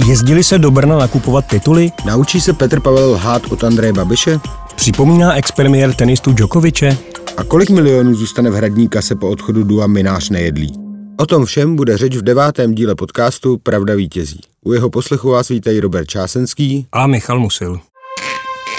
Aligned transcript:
Jezdili 0.00 0.44
se 0.44 0.58
do 0.58 0.70
Brna 0.70 0.98
nakupovat 0.98 1.46
tituly? 1.46 1.90
Naučí 2.06 2.40
se 2.40 2.52
Petr 2.52 2.80
Pavel 2.80 3.10
lhát 3.10 3.42
od 3.52 3.64
Andreje 3.64 3.92
Babiše? 3.92 4.40
Připomíná 4.76 5.34
expremiér 5.34 5.94
tenistu 5.94 6.32
Djokoviče? 6.32 6.98
A 7.36 7.44
kolik 7.44 7.70
milionů 7.70 8.14
zůstane 8.14 8.50
v 8.50 8.54
hradní 8.54 8.88
kase 8.88 9.14
po 9.14 9.28
odchodu 9.28 9.64
Dua 9.64 9.86
Minář 9.86 10.30
nejedlí? 10.30 10.72
O 11.18 11.26
tom 11.26 11.44
všem 11.44 11.76
bude 11.76 11.96
řeč 11.96 12.16
v 12.16 12.22
devátém 12.22 12.74
díle 12.74 12.94
podcastu 12.94 13.58
Pravda 13.58 13.94
vítězí. 13.94 14.40
U 14.64 14.72
jeho 14.72 14.90
poslechu 14.90 15.30
vás 15.30 15.48
vítají 15.48 15.80
Robert 15.80 16.06
Čásenský 16.06 16.86
a 16.92 17.06
Michal 17.06 17.40
Musil. 17.40 17.80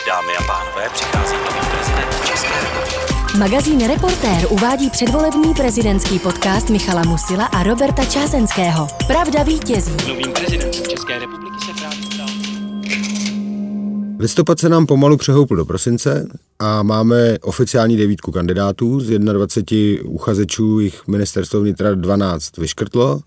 Dámy 0.07 0.31
a 0.39 0.43
pánové, 0.43 0.89
přichází 0.93 1.24
Magazín 3.39 3.87
Reportér 3.87 4.47
uvádí 4.49 4.89
předvolební 4.89 5.53
prezidentský 5.53 6.19
podcast 6.19 6.69
Michala 6.69 7.01
Musila 7.01 7.45
a 7.45 7.63
Roberta 7.63 8.05
Čásenského. 8.05 8.87
Pravda 9.07 9.43
vítězí. 9.43 9.91
Novým 10.07 10.33
prezidentem 10.33 10.83
České 10.89 11.19
republiky 11.19 11.55
se 11.65 11.71
právě 11.73 12.03
stal. 12.03 12.27
Listopad 14.19 14.59
se 14.59 14.69
nám 14.69 14.85
pomalu 14.85 15.17
přehoupl 15.17 15.55
do 15.55 15.65
prosince 15.65 16.27
a 16.59 16.83
máme 16.83 17.39
oficiální 17.41 17.97
devítku 17.97 18.31
kandidátů. 18.31 18.99
Z 18.99 19.19
21 19.19 20.09
uchazečů 20.09 20.79
jich 20.79 21.07
ministerstvo 21.07 21.61
vnitra 21.61 21.95
12 21.95 22.57
vyškrtlo 22.57 23.21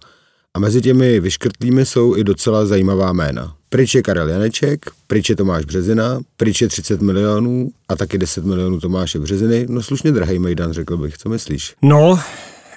a 0.55 0.59
mezi 0.59 0.81
těmi 0.81 1.21
vyškrtlými 1.21 1.87
jsou 1.87 2.17
i 2.17 2.25
docela 2.25 2.67
zajímavá 2.67 3.13
jména. 3.13 3.58
Pryč 3.71 3.95
je 3.95 4.03
Karel 4.03 4.29
Janeček, 4.29 4.87
pryč 5.07 5.31
je 5.31 5.37
Tomáš 5.37 5.65
Březina, 5.65 6.21
pryč 6.37 6.63
je 6.63 6.69
30 6.69 7.03
milionů 7.03 7.71
a 7.89 7.97
taky 7.97 8.19
10 8.19 8.45
milionů 8.45 8.81
Tomáše 8.81 9.19
Březiny. 9.19 9.67
No 9.69 9.83
slušně 9.83 10.13
drahý 10.13 10.39
Mejdan, 10.39 10.73
řekl 10.73 10.97
bych, 10.97 11.19
co 11.19 11.29
myslíš? 11.29 11.75
No, 11.83 12.21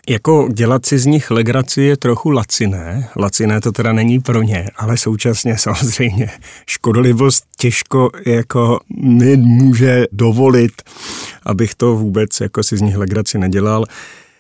jako 0.09 0.49
dělat 0.53 0.85
si 0.85 0.99
z 0.99 1.05
nich 1.05 1.31
legraci 1.31 1.81
je 1.81 1.97
trochu 1.97 2.29
laciné. 2.29 3.09
Laciné 3.15 3.61
to 3.61 3.71
teda 3.71 3.93
není 3.93 4.19
pro 4.19 4.41
ně, 4.41 4.69
ale 4.75 4.97
současně 4.97 5.57
samozřejmě 5.57 6.29
škodlivost 6.67 7.43
těžko 7.57 8.09
jako 8.25 8.79
mi 9.03 9.37
může 9.37 10.05
dovolit, 10.11 10.71
abych 11.43 11.75
to 11.75 11.95
vůbec 11.95 12.41
jako 12.41 12.63
si 12.63 12.77
z 12.77 12.81
nich 12.81 12.97
legraci 12.97 13.37
nedělal. 13.37 13.85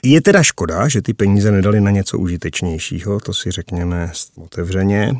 Je 0.03 0.21
teda 0.21 0.43
škoda, 0.43 0.87
že 0.87 1.01
ty 1.01 1.13
peníze 1.13 1.51
nedali 1.51 1.81
na 1.81 1.91
něco 1.91 2.17
užitečnějšího, 2.17 3.19
to 3.19 3.33
si 3.33 3.51
řekněme 3.51 4.11
otevřeně. 4.35 5.15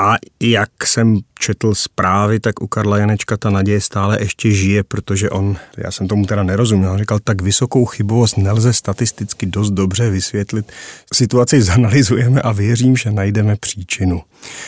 A 0.00 0.14
jak 0.40 0.86
jsem 0.86 1.18
četl 1.38 1.74
zprávy, 1.74 2.40
tak 2.40 2.62
u 2.62 2.66
Karla 2.66 2.98
Janečka 2.98 3.36
ta 3.36 3.50
naděje 3.50 3.80
stále 3.80 4.20
ještě 4.20 4.50
žije, 4.50 4.82
protože 4.82 5.30
on, 5.30 5.56
já 5.76 5.90
jsem 5.90 6.08
tomu 6.08 6.26
teda 6.26 6.42
nerozuměl, 6.42 6.98
říkal, 6.98 7.18
tak 7.24 7.42
vysokou 7.42 7.84
chybovost 7.84 8.36
nelze 8.36 8.72
statisticky 8.72 9.46
dost 9.46 9.70
dobře 9.70 10.10
vysvětlit. 10.10 10.72
Situaci 11.14 11.62
zanalizujeme 11.62 12.40
a 12.42 12.52
věřím, 12.52 12.96
že 12.96 13.10
najdeme 13.10 13.56
příčinu. 13.56 14.22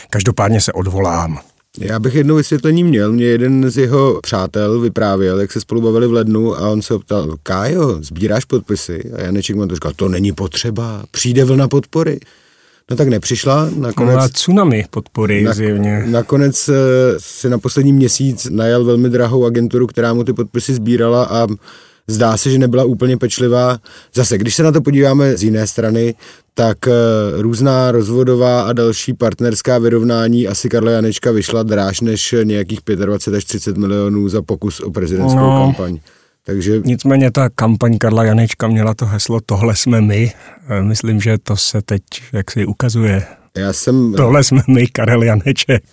Každopádně 0.09 0.61
se 0.61 0.73
odvolám. 0.73 1.39
Já 1.79 1.99
bych 1.99 2.15
jedno 2.15 2.35
vysvětlení 2.35 2.83
měl. 2.83 3.11
Mě 3.11 3.25
jeden 3.25 3.69
z 3.69 3.77
jeho 3.77 4.19
přátel 4.21 4.79
vyprávěl, 4.79 5.39
jak 5.39 5.51
se 5.51 5.61
spolu 5.61 5.81
bavili 5.81 6.07
v 6.07 6.13
lednu 6.13 6.55
a 6.55 6.69
on 6.69 6.81
se 6.81 6.93
optal, 6.93 7.35
Kájo, 7.43 8.03
sbíráš 8.03 8.45
podpisy? 8.45 9.11
A 9.17 9.21
Janeček 9.21 9.55
mu 9.55 9.67
to 9.67 9.75
říkal, 9.75 9.93
to 9.95 10.09
není 10.09 10.31
potřeba, 10.31 11.03
přijde 11.11 11.45
vlna 11.45 11.67
podpory. 11.67 12.19
No 12.91 12.97
tak 12.97 13.07
nepřišla. 13.07 13.69
Nakonec, 13.75 14.15
no 14.15 14.29
tsunami 14.29 14.85
podpory 14.89 15.43
na, 15.43 15.53
zjevně. 15.53 16.03
Nakonec 16.07 16.69
eh, 16.69 16.73
si 17.17 17.49
na 17.49 17.57
poslední 17.57 17.93
měsíc 17.93 18.47
najal 18.51 18.83
velmi 18.83 19.09
drahou 19.09 19.45
agenturu, 19.45 19.87
která 19.87 20.13
mu 20.13 20.23
ty 20.23 20.33
podpisy 20.33 20.73
sbírala 20.73 21.25
a 21.25 21.47
zdá 22.07 22.37
se, 22.37 22.51
že 22.51 22.59
nebyla 22.59 22.83
úplně 22.83 23.17
pečlivá. 23.17 23.77
Zase, 24.13 24.37
když 24.37 24.55
se 24.55 24.63
na 24.63 24.71
to 24.71 24.81
podíváme 24.81 25.37
z 25.37 25.43
jiné 25.43 25.67
strany, 25.67 26.15
tak 26.53 26.87
eh, 26.87 26.91
různá 27.41 27.91
rozvodová 27.91 28.61
a 28.61 28.73
další 28.73 29.13
partnerská 29.13 29.77
vyrovnání 29.77 30.47
asi 30.47 30.69
Karla 30.69 30.91
Janečka 30.91 31.31
vyšla 31.31 31.63
dráž 31.63 32.01
než 32.01 32.35
nějakých 32.43 32.79
25 33.05 33.37
až 33.37 33.45
30 33.45 33.77
milionů 33.77 34.29
za 34.29 34.41
pokus 34.41 34.79
o 34.79 34.91
prezidentskou 34.91 35.39
no. 35.39 35.63
kampaň. 35.65 35.99
Takže... 36.45 36.81
Nicméně 36.85 37.31
ta 37.31 37.49
kampaň 37.49 37.97
Karla 37.97 38.23
Janečka 38.23 38.67
měla 38.67 38.93
to 38.93 39.05
heslo 39.05 39.39
Tohle 39.45 39.75
jsme 39.75 40.01
my. 40.01 40.33
Eh, 40.69 40.83
myslím, 40.83 41.21
že 41.21 41.37
to 41.37 41.57
se 41.57 41.81
teď 41.81 42.01
jak 42.33 42.51
si 42.51 42.65
ukazuje. 42.65 43.23
Já 43.57 43.73
jsem... 43.73 44.13
Tohle 44.13 44.43
jsme 44.43 44.61
my, 44.67 44.87
Karel 44.87 45.23
Janeček. 45.23 45.83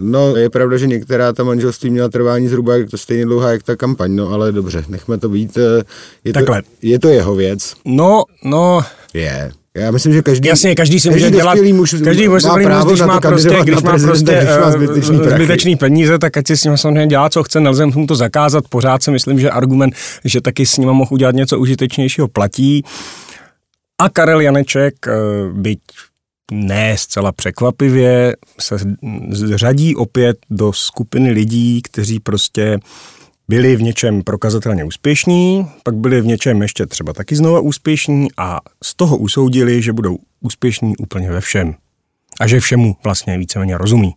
No, 0.00 0.36
je 0.36 0.50
pravda, 0.50 0.76
že 0.76 0.86
některá 0.86 1.32
ta 1.32 1.44
manželství 1.44 1.90
měla 1.90 2.08
trvání 2.08 2.48
zhruba 2.48 2.72
to 2.90 2.98
stejně 2.98 3.24
dlouhá, 3.24 3.50
jak 3.50 3.62
ta 3.62 3.76
kampaň, 3.76 4.14
no 4.14 4.28
ale 4.28 4.52
dobře, 4.52 4.84
nechme 4.88 5.18
to 5.18 5.28
být. 5.28 5.58
Eh, 5.58 5.82
je 6.24 6.32
Takhle. 6.32 6.62
To, 6.62 6.68
je 6.82 6.98
to 6.98 7.08
jeho 7.08 7.34
věc. 7.34 7.74
No, 7.84 8.22
no. 8.44 8.80
Je. 9.14 9.52
Já 9.76 9.90
myslím, 9.90 10.12
že 10.12 10.22
každý, 10.22 10.48
Jasně, 10.48 10.74
každý 10.74 11.00
si 11.00 11.08
každý 11.08 11.24
může 11.24 11.36
dělat, 11.36 11.58
muž 11.72 11.94
každý 12.04 12.28
má 12.28 12.38
právo 12.62 12.90
když 12.90 13.00
má 13.00 13.20
prostě, 13.20 13.58
když 13.62 13.82
má 13.82 13.98
prostě 13.98 14.40
když 14.42 14.56
má 14.60 14.70
zbytečný, 14.70 15.16
zbytečný 15.16 15.76
peníze, 15.76 16.18
tak 16.18 16.36
ať 16.36 16.46
si 16.46 16.56
s 16.56 16.64
ním 16.64 16.76
samozřejmě 16.76 17.06
dělá, 17.06 17.30
co 17.30 17.42
chce, 17.42 17.60
nelze 17.60 17.86
mu 17.86 18.06
to 18.06 18.16
zakázat. 18.16 18.64
Pořád 18.68 19.02
si 19.02 19.10
myslím, 19.10 19.40
že 19.40 19.50
argument, 19.50 19.94
že 20.24 20.40
taky 20.40 20.66
s 20.66 20.76
ním 20.76 20.88
mohl 20.88 21.14
udělat 21.14 21.34
něco 21.34 21.58
užitečnějšího, 21.58 22.28
platí. 22.28 22.84
A 23.98 24.08
Karel 24.08 24.40
Janeček, 24.40 24.94
eh, 25.08 25.12
byť 25.52 25.78
ne 26.52 26.96
zcela 26.98 27.32
překvapivě, 27.32 28.36
se 28.60 28.76
řadí 29.54 29.96
opět 29.96 30.36
do 30.50 30.72
skupiny 30.72 31.30
lidí, 31.30 31.82
kteří 31.82 32.20
prostě 32.20 32.78
byli 33.48 33.76
v 33.76 33.82
něčem 33.82 34.22
prokazatelně 34.22 34.84
úspěšní, 34.84 35.66
pak 35.82 35.94
byli 35.94 36.20
v 36.20 36.26
něčem 36.26 36.62
ještě 36.62 36.86
třeba 36.86 37.12
taky 37.12 37.36
znova 37.36 37.60
úspěšní 37.60 38.28
a 38.36 38.60
z 38.84 38.94
toho 38.94 39.16
usoudili, 39.16 39.82
že 39.82 39.92
budou 39.92 40.18
úspěšní 40.40 40.96
úplně 40.96 41.30
ve 41.30 41.40
všem. 41.40 41.74
A 42.40 42.46
že 42.46 42.60
všemu 42.60 42.96
vlastně 43.04 43.38
víceméně 43.38 43.78
rozumí. 43.78 44.14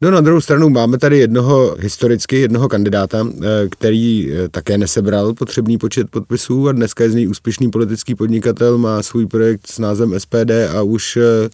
No 0.00 0.10
na 0.10 0.20
druhou 0.20 0.40
stranu 0.40 0.68
máme 0.68 0.98
tady 0.98 1.18
jednoho 1.18 1.76
historicky, 1.78 2.40
jednoho 2.40 2.68
kandidáta, 2.68 3.26
eh, 3.28 3.68
který 3.68 4.32
eh, 4.32 4.48
také 4.48 4.78
nesebral 4.78 5.34
potřebný 5.34 5.78
počet 5.78 6.10
podpisů 6.10 6.68
a 6.68 6.72
dneska 6.72 7.04
je 7.04 7.10
z 7.10 7.14
něj 7.14 7.28
úspěšný 7.28 7.70
politický 7.70 8.14
podnikatel, 8.14 8.78
má 8.78 9.02
svůj 9.02 9.26
projekt 9.26 9.66
s 9.66 9.78
názvem 9.78 10.20
SPD 10.20 10.50
a 10.76 10.82
už 10.82 11.16
eh, 11.16 11.48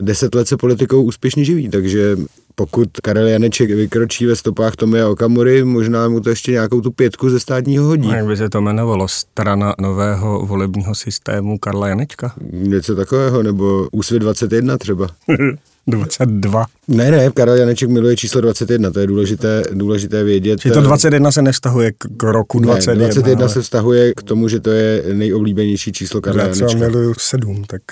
deset 0.00 0.34
let 0.34 0.48
se 0.48 0.56
politikou 0.56 1.02
úspěšně 1.02 1.44
živí, 1.44 1.68
takže 1.68 2.16
pokud 2.54 2.88
Karel 3.02 3.28
Janeček 3.28 3.70
vykročí 3.70 4.26
ve 4.26 4.36
stopách 4.36 4.76
Tomia 4.76 5.08
Okamury, 5.08 5.64
možná 5.64 6.08
mu 6.08 6.20
to 6.20 6.30
ještě 6.30 6.52
nějakou 6.52 6.80
tu 6.80 6.90
pětku 6.90 7.30
ze 7.30 7.40
státního 7.40 7.84
hodí. 7.84 8.08
Jak 8.08 8.26
by 8.26 8.36
se 8.36 8.48
to 8.48 8.58
jmenovalo? 8.58 9.08
Strana 9.08 9.74
nového 9.80 10.46
volebního 10.46 10.94
systému 10.94 11.58
Karla 11.58 11.88
Janečka? 11.88 12.32
Něco 12.52 12.96
takového, 12.96 13.42
nebo 13.42 13.88
Úsvit 13.92 14.18
21 14.18 14.78
třeba. 14.78 15.08
22. 15.86 16.66
Ne, 16.88 17.10
ne, 17.10 17.30
Karel 17.30 17.56
Janeček 17.56 17.88
miluje 17.88 18.16
číslo 18.16 18.40
21, 18.40 18.90
to 18.90 19.00
je 19.00 19.06
důležité, 19.06 19.62
důležité 19.72 20.24
vědět. 20.24 20.60
Že 20.62 20.70
to 20.70 20.80
21 20.80 21.32
se 21.32 21.42
nevztahuje 21.42 21.92
k 21.92 22.22
roku 22.22 22.60
21. 22.60 23.06
Ne, 23.06 23.12
21 23.12 23.44
ale... 23.44 23.48
se 23.48 23.62
vztahuje 23.62 24.12
k 24.16 24.22
tomu, 24.22 24.48
že 24.48 24.60
to 24.60 24.70
je 24.70 25.04
nejoblíbenější 25.12 25.92
číslo 25.92 26.20
Karla 26.20 26.42
Janečka. 26.42 26.66
Já 26.70 26.74
miluju 26.74 27.14
7, 27.18 27.64
tak 27.64 27.82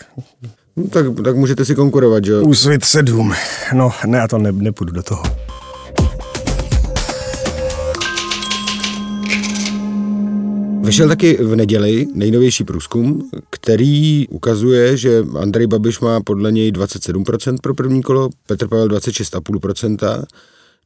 No, 0.78 0.84
tak, 0.90 1.06
tak 1.24 1.36
můžete 1.36 1.64
si 1.64 1.74
konkurovat, 1.74 2.24
že 2.24 2.32
jo? 2.32 2.42
Úsvit 2.42 2.84
7. 2.84 3.34
No, 3.74 3.90
ne, 4.06 4.18
já 4.18 4.28
to 4.28 4.38
ne, 4.38 4.52
nepůjdu 4.52 4.92
do 4.92 5.02
toho. 5.02 5.22
Vyšel 10.82 11.08
taky 11.08 11.38
v 11.44 11.56
neděli 11.56 12.06
nejnovější 12.14 12.64
průzkum, 12.64 13.30
který 13.50 14.28
ukazuje, 14.28 14.96
že 14.96 15.24
Andrej 15.40 15.66
Babiš 15.66 16.00
má 16.00 16.20
podle 16.20 16.52
něj 16.52 16.72
27% 16.72 17.56
pro 17.62 17.74
první 17.74 18.02
kolo, 18.02 18.28
Petr 18.46 18.68
Pavel 18.68 18.88
26,5%, 18.88 20.24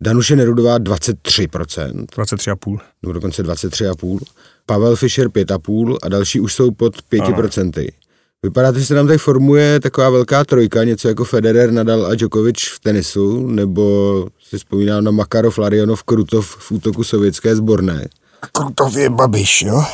Danuše 0.00 0.36
Nerudová 0.36 0.78
23%. 0.78 2.06
23,5. 2.06 2.78
Nebo 3.02 3.12
dokonce 3.12 3.42
23,5%. 3.42 4.18
Pavel 4.66 4.96
Fischer 4.96 5.28
5,5% 5.28 5.96
a 6.02 6.08
další 6.08 6.40
už 6.40 6.54
jsou 6.54 6.70
pod 6.70 6.96
5%. 7.12 7.72
Ano. 7.78 8.01
Vypadá 8.44 8.72
to, 8.72 8.78
že 8.78 8.86
se 8.86 8.94
nám 8.94 9.06
tady 9.06 9.18
formuje 9.18 9.80
taková 9.80 10.10
velká 10.10 10.44
trojka, 10.44 10.84
něco 10.84 11.08
jako 11.08 11.24
Federer, 11.24 11.72
Nadal 11.72 12.06
a 12.06 12.14
Djokovic 12.14 12.58
v 12.74 12.80
tenisu, 12.80 13.46
nebo 13.46 14.26
si 14.48 14.58
vzpomínám 14.58 15.04
na 15.04 15.10
Makarov, 15.10 15.58
Larionov, 15.58 16.02
Krutov 16.02 16.56
v 16.58 16.72
útoku 16.72 17.04
sovětské 17.04 17.56
sborné. 17.56 18.08
Krutov 18.52 18.96
je 18.96 19.10
Babiš, 19.10 19.62
jo? 19.62 19.84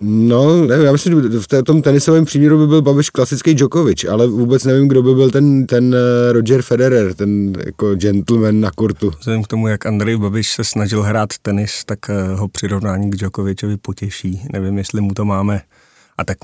No, 0.00 0.66
nevím, 0.66 0.86
já 0.86 0.92
myslím, 0.92 1.32
že 1.32 1.38
v 1.38 1.62
tom 1.62 1.82
tenisovém 1.82 2.24
příměru 2.24 2.58
by 2.58 2.66
byl 2.66 2.82
Babiš 2.82 3.10
klasický 3.10 3.54
Djokovic, 3.54 4.04
ale 4.04 4.26
vůbec 4.26 4.64
nevím, 4.64 4.88
kdo 4.88 5.02
by 5.02 5.14
byl 5.14 5.30
ten, 5.30 5.66
ten 5.66 5.94
eh, 5.94 6.32
Roger 6.32 6.62
Federer, 6.62 7.14
ten 7.14 7.52
jako 7.66 7.94
gentleman 7.94 8.60
na 8.60 8.70
kurtu. 8.70 9.10
Vzhledem 9.18 9.42
k 9.42 9.48
tomu, 9.48 9.68
jak 9.68 9.86
Andrej 9.86 10.16
Babiš 10.16 10.50
se 10.50 10.64
snažil 10.64 11.02
hrát 11.02 11.28
tenis, 11.42 11.84
tak 11.84 11.98
eh, 12.10 12.34
ho 12.34 12.48
přirovnání 12.48 13.10
k 13.10 13.16
Djokovičovi 13.16 13.76
potěší. 13.76 14.42
Nevím, 14.52 14.78
jestli 14.78 15.00
mu 15.00 15.14
to 15.14 15.24
máme. 15.24 15.60
A 16.18 16.24
tak 16.24 16.38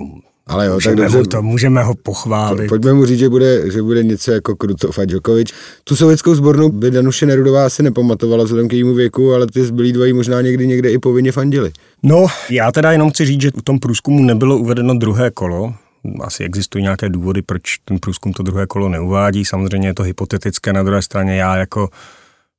ale 0.49 0.67
jo, 0.67 0.75
můžeme, 0.75 0.97
tak 0.97 1.13
dobře, 1.13 1.29
to, 1.29 1.43
můžeme 1.43 1.83
ho 1.83 1.95
pochválit. 1.95 2.69
Pojďme 2.69 2.93
mu 2.93 3.07
říct, 3.07 3.19
že 3.19 3.29
bude, 3.29 3.71
že 3.71 3.83
bude 3.83 4.05
něco 4.05 4.33
jako 4.33 4.57
Krutov 4.57 4.99
a 4.99 5.05
Djokovic. 5.05 5.53
Tu 5.85 5.97
sovětskou 5.97 6.35
sbornu 6.35 6.69
by 6.69 6.91
Danuše 6.91 7.27
Nerudová 7.27 7.67
asi 7.67 7.83
nepamatovala 7.83 8.45
vzhledem 8.45 8.69
k 8.69 8.73
jejímu 8.73 8.95
věku, 8.95 9.35
ale 9.35 9.47
ty 9.47 9.65
zbylí 9.65 9.93
dvojí 9.93 10.13
možná 10.13 10.41
někdy 10.41 10.67
někde 10.67 10.91
i 10.91 10.99
povinně 10.99 11.33
fandili. 11.33 11.71
No, 12.03 12.27
já 12.51 12.73
teda 12.73 12.93
jenom 12.93 13.11
chci 13.11 13.27
říct, 13.27 13.41
že 13.41 13.51
v 13.51 13.63
tom 13.63 13.79
průzkumu 13.79 14.23
nebylo 14.23 14.59
uvedeno 14.59 14.95
druhé 14.95 15.31
kolo, 15.31 15.75
asi 16.21 16.45
existují 16.45 16.83
nějaké 16.83 17.09
důvody, 17.09 17.43
proč 17.43 17.63
ten 17.85 17.99
průzkum 17.99 18.33
to 18.33 18.43
druhé 18.43 18.67
kolo 18.67 18.89
neuvádí. 18.89 19.45
Samozřejmě 19.45 19.89
je 19.89 19.95
to 19.95 20.03
hypotetické, 20.03 20.73
na 20.73 20.83
druhé 20.83 21.03
straně 21.03 21.37
já 21.37 21.57
jako 21.57 21.89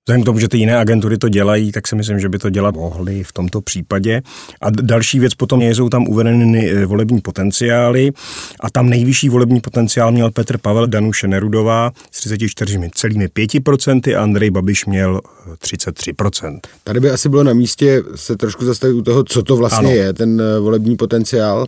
Vzhledem 0.09 0.23
k 0.23 0.25
tomu, 0.25 0.39
že 0.39 0.47
ty 0.47 0.57
jiné 0.57 0.77
agentury 0.77 1.17
to 1.17 1.29
dělají, 1.29 1.71
tak 1.71 1.87
si 1.87 1.95
myslím, 1.95 2.19
že 2.19 2.29
by 2.29 2.39
to 2.39 2.49
dělat 2.49 2.75
mohly 2.75 3.23
v 3.23 3.33
tomto 3.33 3.61
případě. 3.61 4.21
A 4.61 4.69
další 4.69 5.19
věc 5.19 5.35
potom 5.35 5.61
je, 5.61 5.75
jsou 5.75 5.89
tam 5.89 6.07
uvedeny 6.07 6.71
eh, 6.71 6.85
volební 6.85 7.21
potenciály 7.21 8.11
a 8.59 8.69
tam 8.69 8.89
nejvyšší 8.89 9.29
volební 9.29 9.61
potenciál 9.61 10.11
měl 10.11 10.31
Petr 10.31 10.57
Pavel 10.57 10.87
Danuše 10.87 11.27
Nerudová 11.27 11.91
s 12.11 12.25
34,5% 12.25 14.17
a 14.17 14.23
Andrej 14.23 14.49
Babiš 14.49 14.85
měl 14.85 15.21
33%. 15.61 16.59
Eh, 16.65 16.69
Tady 16.83 16.99
by 16.99 17.09
asi 17.09 17.29
bylo 17.29 17.43
na 17.43 17.53
místě 17.53 18.03
se 18.15 18.35
trošku 18.35 18.65
zastavit 18.65 18.93
u 18.93 19.01
toho, 19.01 19.23
co 19.23 19.43
to 19.43 19.57
vlastně 19.57 19.87
ano. 19.87 19.89
je, 19.95 20.13
ten 20.13 20.41
eh, 20.41 20.59
volební 20.59 20.95
potenciál 20.95 21.65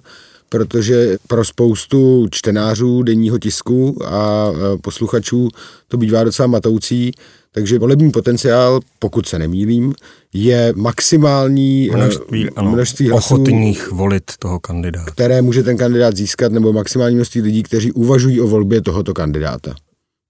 protože 0.50 1.18
pro 1.28 1.46
spoustu 1.46 2.28
čtenářů 2.32 3.04
denního 3.04 3.40
tisku 3.40 4.06
a 4.06 4.52
posluchačů 4.82 5.50
to 5.88 5.98
bývá 5.98 6.24
docela 6.24 6.48
matoucí, 6.48 7.12
takže 7.54 7.80
volební 7.80 8.12
potenciál, 8.12 8.80
pokud 9.00 9.28
se 9.28 9.40
nemýlím, 9.40 9.94
je 10.34 10.74
maximální 10.76 11.90
eh, 11.92 11.96
množství, 11.96 12.50
ano, 12.56 12.72
množství 12.72 13.10
hlasů, 13.10 13.34
ochotných 13.34 13.92
volit 13.92 14.32
toho 14.40 14.60
kandidáta. 14.60 15.12
Které 15.12 15.42
může 15.42 15.64
ten 15.64 15.78
kandidát 15.78 16.18
získat, 16.18 16.52
nebo 16.52 16.74
maximální 16.74 17.16
množství 17.16 17.42
lidí, 17.42 17.64
kteří 17.64 17.92
uvažují 17.92 18.42
o 18.42 18.48
volbě 18.48 18.82
tohoto 18.82 19.14
kandidáta. 19.14 19.76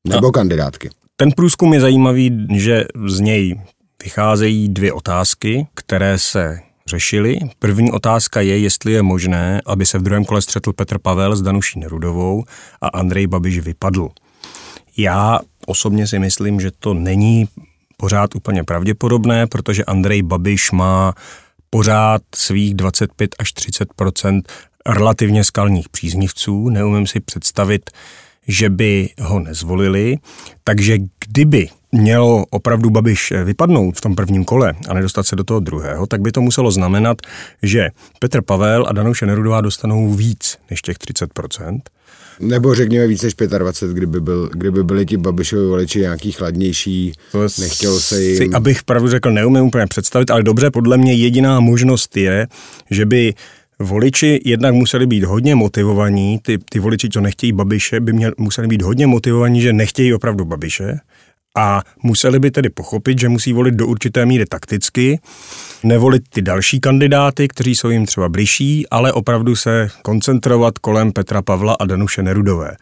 Nebo 0.07 0.27
A 0.27 0.31
kandidátky. 0.31 0.89
Ten 1.15 1.31
průzkum 1.31 1.73
je 1.73 1.81
zajímavý, 1.81 2.47
že 2.56 2.85
z 3.07 3.19
něj 3.19 3.62
vycházejí 4.03 4.69
dvě 4.69 4.94
otázky, 4.94 5.68
které 5.73 6.18
se 6.18 6.59
řešili. 6.88 7.39
První 7.59 7.91
otázka 7.91 8.41
je, 8.41 8.57
jestli 8.57 8.91
je 8.91 9.01
možné, 9.01 9.62
aby 9.65 9.85
se 9.85 9.97
v 9.97 10.01
druhém 10.01 10.25
kole 10.25 10.41
střetl 10.41 10.73
Petr 10.73 11.00
Pavel 11.00 11.35
s 11.35 11.41
Danuší 11.41 11.79
Nerudovou 11.79 12.44
a 12.81 12.88
Andrej 12.88 13.27
Babiš 13.27 13.59
vypadl. 13.59 14.09
Já 14.98 15.40
osobně 15.66 16.08
si 16.08 16.20
myslím, 16.20 16.60
že 16.60 16.72
to 16.80 16.94
není 16.94 17.48
pořád 17.98 18.36
úplně 18.36 18.64
pravděpodobné, 18.64 19.48
protože 19.48 19.86
Andrej 19.86 20.22
Babiš 20.22 20.72
má 20.72 21.14
pořád 21.70 22.22
svých 22.36 22.74
25 22.74 23.36
až 23.40 23.54
30% 23.54 24.42
relativně 24.86 25.44
skalních 25.44 25.90
příznivců. 25.90 26.70
Neumím 26.70 27.08
si 27.08 27.20
představit, 27.20 27.90
že 28.48 28.70
by 28.70 29.10
ho 29.22 29.40
nezvolili. 29.40 30.18
Takže 30.64 30.98
kdyby 31.26 31.70
mělo 31.92 32.46
opravdu 32.50 32.90
Babiš 32.90 33.34
vypadnout 33.44 33.98
v 33.98 34.02
tom 34.02 34.16
prvním 34.16 34.46
kole 34.46 34.74
a 34.90 34.94
nedostat 34.94 35.28
se 35.28 35.36
do 35.36 35.44
toho 35.44 35.60
druhého, 35.60 36.08
tak 36.08 36.22
by 36.22 36.32
to 36.32 36.42
muselo 36.42 36.72
znamenat, 36.72 37.18
že 37.64 37.90
Petr 38.20 38.42
Pavel 38.42 38.86
a 38.88 38.94
Danuše 38.94 39.26
Nerudová 39.26 39.62
dostanou 39.62 40.14
víc 40.14 40.58
než 40.70 40.82
těch 40.82 40.98
30 40.98 41.30
nebo 42.42 42.76
řekněme 42.76 43.08
víc 43.08 43.22
než 43.22 43.34
25, 43.58 43.98
kdyby, 43.98 44.22
byl, 44.22 44.50
kdyby 44.54 44.84
byli 44.84 45.06
ti 45.06 45.18
Babišovi 45.18 45.66
voliči 45.66 46.00
nějaký 46.00 46.32
chladnější, 46.32 47.14
to 47.32 47.48
nechtěl 47.60 48.00
se 48.00 48.24
jim... 48.24 48.38
Si, 48.38 48.50
abych 48.54 48.84
pravdu 48.84 49.10
řekl, 49.10 49.32
neumím 49.32 49.64
úplně 49.64 49.88
představit, 49.88 50.32
ale 50.32 50.44
dobře, 50.44 50.72
podle 50.72 50.98
mě 50.98 51.14
jediná 51.14 51.60
možnost 51.60 52.18
je, 52.18 52.48
že 52.90 53.06
by 53.06 53.34
voliči 53.80 54.40
jednak 54.46 54.74
museli 54.74 55.08
být 55.08 55.24
hodně 55.24 55.56
motivovaní, 55.56 56.40
ty, 56.42 56.58
ty 56.70 56.80
voliči, 56.80 57.10
co 57.10 57.22
nechtějí 57.22 57.54
Babiše, 57.54 58.00
by 58.00 58.14
měl, 58.14 58.32
museli 58.38 58.68
být 58.68 58.82
hodně 58.82 59.08
motivovaní, 59.08 59.62
že 59.62 59.74
nechtějí 59.74 60.14
opravdu 60.14 60.46
Babiše 60.46 61.00
a 61.57 61.81
museli 62.03 62.39
by 62.39 62.51
tedy 62.51 62.69
pochopit, 62.69 63.19
že 63.19 63.30
musí 63.30 63.53
volit 63.53 63.75
do 63.75 63.88
určité 63.88 64.25
míry 64.25 64.45
takticky, 64.45 65.19
nevolit 65.83 66.24
ty 66.30 66.42
další 66.42 66.80
kandidáty, 66.80 67.48
kteří 67.48 67.75
jsou 67.75 67.89
jim 67.89 68.06
třeba 68.06 68.30
bližší, 68.30 68.89
ale 68.89 69.13
opravdu 69.13 69.56
se 69.56 69.88
koncentrovat 70.01 70.80
kolem 70.80 71.12
Petra 71.12 71.42
Pavla 71.42 71.75
a 71.80 71.86
Danuše 71.86 72.24
Nerudové. 72.24 72.75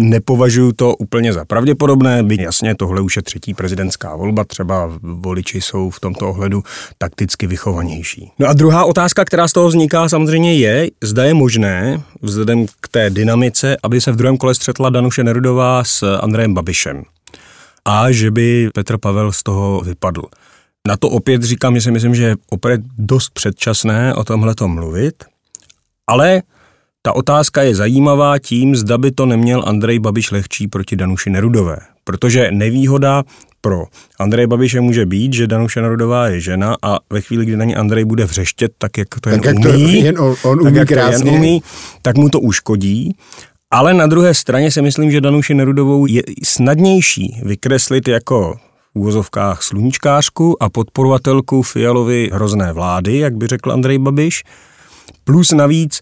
Nepovažuji 0.00 0.72
to 0.72 0.96
úplně 0.96 1.32
za 1.32 1.44
pravděpodobné, 1.44 2.22
by 2.22 2.42
jasně 2.42 2.74
tohle 2.74 3.00
už 3.00 3.16
je 3.16 3.22
třetí 3.22 3.54
prezidentská 3.54 4.16
volba, 4.16 4.44
třeba 4.44 4.98
voliči 5.02 5.60
jsou 5.60 5.90
v 5.90 6.00
tomto 6.00 6.28
ohledu 6.28 6.62
takticky 6.98 7.46
vychovanější. 7.46 8.32
No 8.38 8.46
a 8.48 8.52
druhá 8.52 8.84
otázka, 8.84 9.24
která 9.24 9.48
z 9.48 9.52
toho 9.52 9.68
vzniká 9.68 10.08
samozřejmě 10.08 10.54
je, 10.54 10.90
zda 11.02 11.24
je 11.24 11.34
možné, 11.34 12.02
vzhledem 12.22 12.66
k 12.80 12.88
té 12.88 13.10
dynamice, 13.10 13.76
aby 13.82 14.00
se 14.00 14.12
v 14.12 14.16
druhém 14.16 14.36
kole 14.36 14.54
střetla 14.54 14.90
Danuše 14.90 15.24
Nerudová 15.24 15.84
s 15.84 16.18
Andrejem 16.20 16.54
Babišem 16.54 17.02
a 17.88 18.12
že 18.12 18.30
by 18.30 18.70
Petr 18.74 18.98
Pavel 18.98 19.32
z 19.32 19.42
toho 19.42 19.80
vypadl. 19.80 20.22
Na 20.88 20.96
to 20.96 21.08
opět 21.08 21.42
říkám, 21.42 21.74
že 21.74 21.80
si 21.80 21.90
myslím, 21.90 22.14
že 22.14 22.24
je 22.24 22.36
opět 22.50 22.80
dost 22.98 23.30
předčasné 23.30 24.14
o 24.14 24.24
tomhle 24.24 24.54
mluvit, 24.66 25.24
ale 26.06 26.42
ta 27.02 27.12
otázka 27.12 27.62
je 27.62 27.74
zajímavá 27.74 28.38
tím, 28.38 28.76
zda 28.76 28.98
by 28.98 29.10
to 29.10 29.26
neměl 29.26 29.64
Andrej 29.66 29.98
Babiš 29.98 30.30
lehčí 30.30 30.68
proti 30.68 30.96
Danuši 30.96 31.30
Nerudové. 31.30 31.76
Protože 32.04 32.50
nevýhoda 32.50 33.24
pro 33.60 33.84
Andrej 34.18 34.46
Babiše 34.46 34.80
může 34.80 35.06
být, 35.06 35.32
že 35.32 35.46
Danuše 35.46 35.82
Nerudová 35.82 36.28
je 36.28 36.40
žena 36.40 36.76
a 36.82 36.98
ve 37.10 37.20
chvíli, 37.20 37.44
kdy 37.44 37.56
na 37.56 37.64
ní 37.64 37.76
Andrej 37.76 38.04
bude 38.04 38.24
vřeštět, 38.24 38.72
tak 38.78 38.98
jak 38.98 39.08
to 39.20 39.30
jen 39.30 39.40
tak 39.40 39.56
umí, 39.56 40.00
to 40.00 40.06
jen 40.06 40.20
on, 40.20 40.36
on 40.44 40.60
umí 40.60 40.64
tak 40.64 40.74
jak 40.76 40.88
to 40.88 41.12
jen 41.12 41.28
umí, 41.28 41.62
tak 42.02 42.16
mu 42.16 42.28
to 42.28 42.40
uškodí. 42.40 43.16
Ale 43.70 43.94
na 43.94 44.06
druhé 44.06 44.34
straně 44.34 44.70
si 44.70 44.82
myslím, 44.82 45.10
že 45.10 45.20
Danuši 45.20 45.54
Nerudovou 45.54 46.06
je 46.06 46.22
snadnější 46.44 47.40
vykreslit 47.42 48.08
jako 48.08 48.54
v 48.94 48.98
úvozovkách 48.98 49.62
sluníčkářku 49.62 50.62
a 50.62 50.68
podporovatelku 50.68 51.62
Fialovy 51.62 52.30
hrozné 52.32 52.72
vlády, 52.72 53.18
jak 53.18 53.36
by 53.36 53.46
řekl 53.46 53.72
Andrej 53.72 53.98
Babiš. 53.98 54.44
Plus 55.24 55.52
navíc 55.52 56.00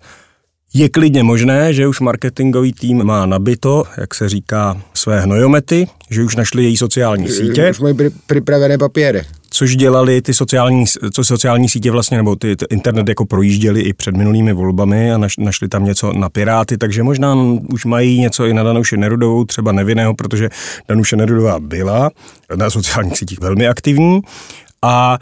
je 0.75 0.89
klidně 0.89 1.23
možné, 1.23 1.73
že 1.73 1.89
už 1.89 2.01
marketingový 2.01 2.73
tým 2.73 3.05
má 3.05 3.27
nabito, 3.27 3.85
jak 3.97 4.15
se 4.15 4.29
říká, 4.29 4.83
své 4.95 5.21
hnojomety, 5.21 5.87
že 6.11 6.23
už 6.23 6.37
našli 6.37 6.65
její 6.65 6.77
sociální 6.77 7.29
sítě. 7.29 7.71
Už 7.71 7.81
mají 7.81 7.97
připravené 8.27 8.79
papíry 8.79 9.23
což 9.57 9.77
dělali 9.77 10.23
ty 10.23 10.35
sociální, 10.35 10.85
co 11.13 11.25
sociální 11.25 11.69
sítě 11.69 11.91
vlastně, 11.91 12.17
nebo 12.17 12.37
ty, 12.37 12.57
ty 12.57 12.65
internet 12.71 13.09
jako 13.09 13.27
projížděli 13.27 13.81
i 13.81 13.93
před 13.93 14.17
minulými 14.17 14.53
volbami 14.53 15.13
a 15.13 15.19
naš, 15.19 15.37
našli 15.37 15.69
tam 15.69 15.85
něco 15.85 16.13
na 16.13 16.29
Piráty, 16.31 16.79
takže 16.79 17.03
možná 17.03 17.35
už 17.73 17.85
mají 17.85 18.21
něco 18.21 18.47
i 18.47 18.55
na 18.55 18.63
Danuše 18.63 18.97
Nerudovou, 18.97 19.45
třeba 19.45 19.73
nevinného, 19.73 20.15
protože 20.15 20.49
Danuše 20.89 21.17
Nerudová 21.17 21.61
byla 21.61 22.11
na 22.57 22.71
sociálních 22.71 23.19
sítích 23.19 23.41
velmi 23.41 23.69
aktivní 23.69 24.21
a 24.83 25.19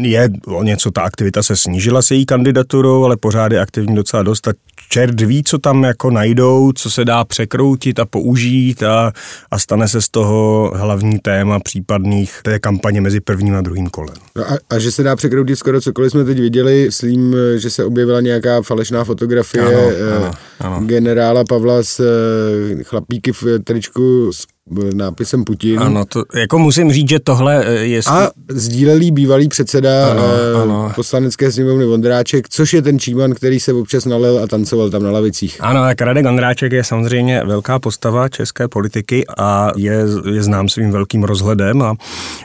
je 0.00 0.28
o 0.46 0.62
něco, 0.62 0.90
ta 0.90 1.02
aktivita 1.02 1.42
se 1.42 1.56
snížila 1.56 2.02
s 2.02 2.10
její 2.10 2.26
kandidaturou, 2.26 3.04
ale 3.04 3.16
pořád 3.16 3.52
je 3.52 3.60
aktivní 3.60 3.94
docela 3.94 4.22
dost. 4.22 4.48
A 4.48 4.52
čert 4.92 5.20
ví, 5.20 5.42
co 5.42 5.58
tam 5.58 5.84
jako 5.84 6.10
najdou, 6.10 6.72
co 6.72 6.90
se 6.90 7.04
dá 7.04 7.24
překroutit 7.24 7.98
a 7.98 8.06
použít 8.06 8.82
a, 8.82 9.12
a 9.50 9.58
stane 9.58 9.88
se 9.88 10.02
z 10.02 10.08
toho 10.08 10.72
hlavní 10.74 11.18
téma 11.18 11.60
případných 11.60 12.40
té 12.42 12.58
kampaně 12.58 13.00
mezi 13.00 13.20
prvním 13.20 13.54
a 13.54 13.60
druhým 13.60 13.90
kolem. 13.90 14.14
No 14.36 14.50
a, 14.50 14.58
a 14.70 14.78
že 14.78 14.92
se 14.92 15.02
dá 15.02 15.16
překroutit 15.16 15.58
skoro 15.58 15.80
cokoliv 15.80 16.10
jsme 16.10 16.24
teď 16.24 16.40
viděli, 16.40 16.84
myslím, 16.84 17.36
že 17.56 17.70
se 17.70 17.84
objevila 17.84 18.20
nějaká 18.20 18.62
falešná 18.62 19.04
fotografie 19.04 19.64
ano, 19.64 19.90
eh, 19.90 20.16
ano, 20.16 20.32
ano. 20.60 20.86
generála 20.86 21.44
Pavla 21.44 21.82
s 21.82 22.00
eh, 22.00 22.84
chlapíky 22.84 23.32
v 23.32 23.44
tričku 23.64 24.32
s 24.32 24.46
nápisem 24.94 25.44
Putin. 25.44 25.78
Ano, 25.78 26.04
to, 26.04 26.22
jako 26.34 26.58
musím 26.58 26.92
říct, 26.92 27.08
že 27.08 27.20
tohle 27.20 27.64
eh, 27.66 27.72
je... 27.72 28.00
A 28.06 28.30
sdílelý 28.48 29.10
bývalý 29.10 29.48
předseda 29.48 30.10
ano, 30.10 30.22
uh, 30.54 30.62
ano. 30.62 30.92
poslanecké 30.94 31.52
sněmovny 31.52 31.84
Vondráček, 31.84 32.48
což 32.48 32.72
je 32.72 32.82
ten 32.82 32.98
Číman, 32.98 33.34
který 33.34 33.60
se 33.60 33.72
občas 33.72 34.04
nalil 34.04 34.38
a 34.38 34.46
tancoval 34.46 34.90
tam 34.90 35.02
na 35.02 35.10
lavicích. 35.10 35.56
Ano, 35.60 35.82
tak 35.82 36.00
Radek 36.00 36.24
Vondráček 36.24 36.72
je 36.72 36.84
samozřejmě 36.84 37.42
velká 37.44 37.78
postava 37.78 38.28
české 38.28 38.68
politiky 38.68 39.24
a 39.38 39.70
je, 39.76 40.04
je 40.32 40.42
znám 40.42 40.68
svým 40.68 40.90
velkým 40.90 41.24
rozhledem 41.24 41.82
a 41.82 41.94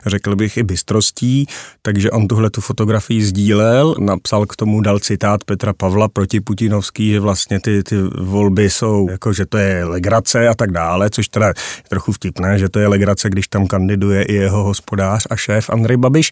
řekl 0.06 0.36
bych 0.36 0.58
i 0.58 0.64
bystrostí, 0.64 1.48
takže 1.82 2.12
on 2.12 2.28
tuhle 2.28 2.50
tu 2.50 2.62
fotografii 2.62 3.24
sdílel, 3.24 3.96
napsal 4.00 4.46
k 4.46 4.56
tomu, 4.56 4.82
dal 4.82 5.00
citát 5.00 5.44
Petra 5.44 5.74
Pavla 5.74 6.08
proti 6.08 6.40
Putinovský, 6.40 7.12
že 7.12 7.20
vlastně 7.20 7.60
ty, 7.60 7.84
ty 7.84 7.96
volby 8.18 8.70
jsou, 8.70 9.08
jako 9.10 9.34
že 9.34 9.46
to 9.46 9.58
je 9.58 9.86
legrace 9.86 10.48
a 10.48 10.56
tak 10.56 10.72
dále, 10.72 11.10
což 11.10 11.28
teda 11.28 11.54
trochu 11.90 12.07
trochu 12.08 12.16
vtipné, 12.16 12.60
že 12.60 12.70
to 12.70 12.80
je 12.80 12.88
legrace, 12.88 13.30
když 13.30 13.48
tam 13.48 13.68
kandiduje 13.68 14.24
i 14.24 14.34
jeho 14.34 14.64
hospodář 14.64 15.28
a 15.30 15.36
šéf 15.36 15.70
Andrej 15.70 15.98
Babiš, 15.98 16.32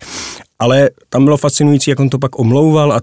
ale 0.59 0.89
tam 1.09 1.23
bylo 1.23 1.37
fascinující, 1.37 1.89
jak 1.89 1.99
on 1.99 2.09
to 2.09 2.19
pak 2.19 2.39
omlouval 2.39 2.93
a 2.93 2.99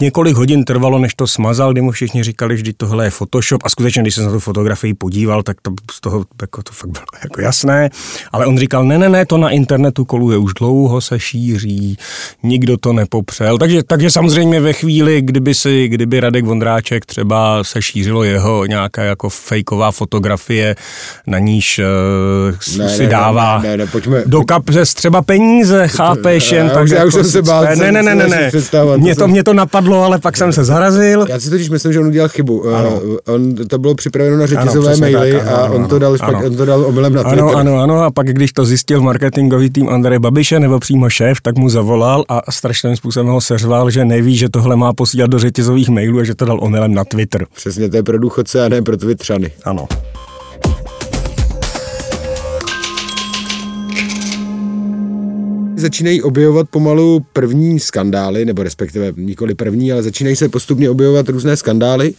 několik 0.00 0.36
hodin 0.36 0.64
trvalo, 0.64 0.98
než 0.98 1.14
to 1.14 1.26
smazal, 1.26 1.72
kdy 1.72 1.80
mu 1.80 1.90
všichni 1.90 2.22
říkali, 2.22 2.58
že 2.58 2.72
tohle 2.76 3.04
je 3.04 3.10
Photoshop. 3.10 3.62
A 3.64 3.68
skutečně, 3.68 4.02
když 4.02 4.14
se 4.14 4.22
na 4.22 4.32
tu 4.32 4.40
fotografii 4.40 4.94
podíval, 4.94 5.42
tak 5.42 5.56
to 5.62 5.70
z 5.92 6.00
toho 6.00 6.24
jako, 6.40 6.62
to 6.62 6.72
fakt 6.72 6.90
bylo 6.90 7.04
jako 7.24 7.40
jasné, 7.40 7.90
ale 8.32 8.46
on 8.46 8.58
říkal, 8.58 8.84
ne, 8.84 8.98
ne, 8.98 9.08
ne, 9.08 9.26
to 9.26 9.36
na 9.36 9.50
internetu 9.50 10.04
koluje 10.04 10.38
už 10.38 10.54
dlouho 10.54 11.00
se 11.00 11.20
šíří, 11.20 11.96
nikdo 12.42 12.76
to 12.76 12.92
nepopřel, 12.92 13.58
takže, 13.58 13.82
takže 13.82 14.10
samozřejmě 14.10 14.60
ve 14.60 14.72
chvíli, 14.72 15.22
kdyby 15.22 15.54
si, 15.54 15.88
kdyby 15.88 16.20
Radek 16.20 16.44
Vondráček 16.44 17.06
třeba 17.06 17.64
se 17.64 17.82
šířilo 17.82 18.24
jeho 18.24 18.66
nějaká 18.66 19.02
jako 19.02 19.28
fejková 19.28 19.92
fotografie, 19.92 20.76
na 21.26 21.38
níž 21.38 21.80
uh, 22.48 22.78
ne, 22.78 22.88
si 22.88 23.02
ne, 23.02 23.08
dává 23.08 23.58
ne, 23.58 23.68
ne, 23.68 23.76
ne, 23.76 23.86
pojďme, 23.86 24.22
do 24.26 24.42
kapřes 24.42 24.94
třeba 24.94 25.22
peníze, 25.22 25.88
chápeš 25.88 26.52
jen, 26.52 26.70
takže 26.70 26.95
já 26.96 27.04
už 27.04 27.14
jsem 27.14 27.24
se 27.24 27.42
bál. 27.42 27.64
Ne, 27.76 27.92
ne, 27.92 28.02
ne, 28.02 28.14
ne, 28.14 28.28
ne. 28.28 28.50
Mě 28.96 29.14
to 29.16 29.28
mě 29.28 29.44
to 29.44 29.54
napadlo, 29.54 30.02
ale 30.02 30.18
pak 30.18 30.36
jsem 30.36 30.52
se 30.52 30.64
zarazil. 30.64 31.26
Já 31.28 31.40
si 31.40 31.50
totiž 31.50 31.70
myslím, 31.70 31.92
že 31.92 32.00
on 32.00 32.06
udělal 32.06 32.28
chybu. 32.28 32.58
Uh, 32.58 33.16
on, 33.26 33.54
to 33.54 33.78
bylo 33.78 33.94
připraveno 33.94 34.36
na 34.36 34.46
řetězové 34.46 34.96
maily 34.96 35.40
a 35.40 35.64
on 35.64 35.88
to 35.88 35.98
dal, 35.98 36.16
špak, 36.16 36.44
on 36.44 36.56
to 36.56 36.64
dal 36.64 36.84
omylem 36.84 37.12
na 37.12 37.22
Twitter. 37.22 37.44
Ano, 37.44 37.54
ano, 37.56 37.78
ano. 37.78 38.02
A 38.02 38.10
pak, 38.10 38.26
když 38.26 38.52
to 38.52 38.64
zjistil 38.64 39.02
marketingový 39.02 39.70
tým 39.70 39.88
Andreje 39.88 40.18
Babiše 40.18 40.60
nebo 40.60 40.78
přímo 40.78 41.10
šéf, 41.10 41.40
tak 41.40 41.58
mu 41.58 41.68
zavolal 41.68 42.24
a 42.28 42.52
strašným 42.52 42.96
způsobem 42.96 43.26
ho 43.26 43.40
seřval, 43.40 43.90
že 43.90 44.04
neví, 44.04 44.36
že 44.36 44.48
tohle 44.48 44.76
má 44.76 44.92
posílat 44.92 45.30
do 45.30 45.38
řetězových 45.38 45.88
mailů 45.88 46.18
a 46.18 46.24
že 46.24 46.34
to 46.34 46.44
dal 46.44 46.58
omylem 46.62 46.94
na 46.94 47.04
Twitter. 47.04 47.46
Přesně, 47.56 47.88
to 47.88 47.96
je 47.96 48.02
pro 48.02 48.18
důchodce 48.18 48.64
a 48.64 48.68
ne 48.68 48.82
pro 48.82 48.96
Twitteřany. 48.96 49.50
Ano. 49.64 49.86
Začínají 55.78 56.22
objevovat 56.22 56.68
pomalu 56.68 57.26
první 57.32 57.80
skandály, 57.80 58.44
nebo 58.44 58.62
respektive 58.62 59.12
nikoli 59.16 59.54
první, 59.54 59.92
ale 59.92 60.02
začínají 60.02 60.36
se 60.36 60.48
postupně 60.48 60.90
objevovat 60.90 61.28
různé 61.28 61.56
skandály. 61.56 62.14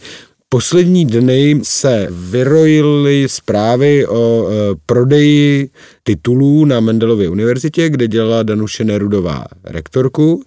Poslední 0.48 1.04
dny 1.04 1.60
se 1.62 2.08
vyrojily 2.10 3.26
zprávy 3.28 4.06
o 4.06 4.48
e, 4.48 4.52
prodeji 4.86 5.70
titulů 6.02 6.64
na 6.64 6.80
Mendelově 6.80 7.28
univerzitě, 7.28 7.88
kde 7.88 8.08
dělala 8.08 8.42
Danuše 8.42 8.84
Nerudová 8.84 9.44
rektorku. 9.64 10.42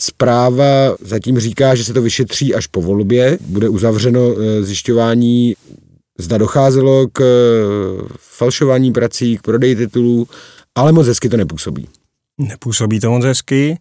Zpráva 0.00 0.96
zatím 1.00 1.38
říká, 1.38 1.74
že 1.74 1.84
se 1.84 1.92
to 1.92 2.02
vyšetří 2.02 2.54
až 2.54 2.66
po 2.66 2.82
volbě. 2.82 3.38
Bude 3.46 3.68
uzavřeno 3.68 4.20
e, 4.20 4.62
zjišťování, 4.62 5.54
zda 6.18 6.38
docházelo 6.38 7.08
k 7.12 7.20
e, 7.20 7.24
falšování 8.18 8.92
prací, 8.92 9.36
k 9.36 9.42
prodeji 9.42 9.76
titulů, 9.76 10.28
ale 10.74 10.92
moc 10.92 11.06
hezky 11.06 11.28
to 11.28 11.36
nepůsobí. 11.36 11.88
Nepůsobí 12.48 13.00
to 13.00 13.10
moc 13.10 13.24
hezky. 13.24 13.78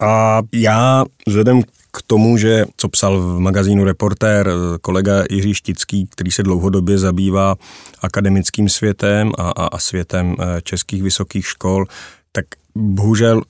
A 0.00 0.42
já 0.52 1.04
vzhledem 1.26 1.62
k 1.92 2.02
tomu, 2.06 2.36
že 2.36 2.64
co 2.76 2.88
psal 2.88 3.20
v 3.20 3.38
magazínu 3.38 3.84
Reportér 3.84 4.50
kolega 4.80 5.24
Jiří 5.30 5.54
Štický, 5.54 6.08
který 6.10 6.30
se 6.30 6.42
dlouhodobě 6.42 6.98
zabývá 6.98 7.54
akademickým 8.00 8.68
světem 8.68 9.32
a, 9.38 9.50
a, 9.50 9.66
a 9.66 9.78
světem 9.78 10.36
eh, 10.38 10.62
českých 10.62 11.02
vysokých 11.02 11.46
škol, 11.46 11.86
tak 12.32 12.44
bohužel 12.74 13.42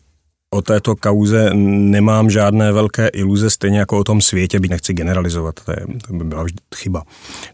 o 0.51 0.63
této 0.63 0.97
kauze 0.97 1.51
nemám 1.55 2.31
žádné 2.31 2.73
velké 2.73 3.09
iluze, 3.09 3.51
stejně 3.51 3.79
jako 3.79 3.99
o 3.99 4.05
tom 4.05 4.21
světě, 4.21 4.61
bych 4.61 4.71
nechci 4.71 4.93
generalizovat, 4.93 5.55
to, 5.65 5.71
je, 5.73 5.87
to 6.07 6.13
by 6.13 6.25
byla 6.25 6.43
vždy 6.43 6.59
chyba. 6.75 7.03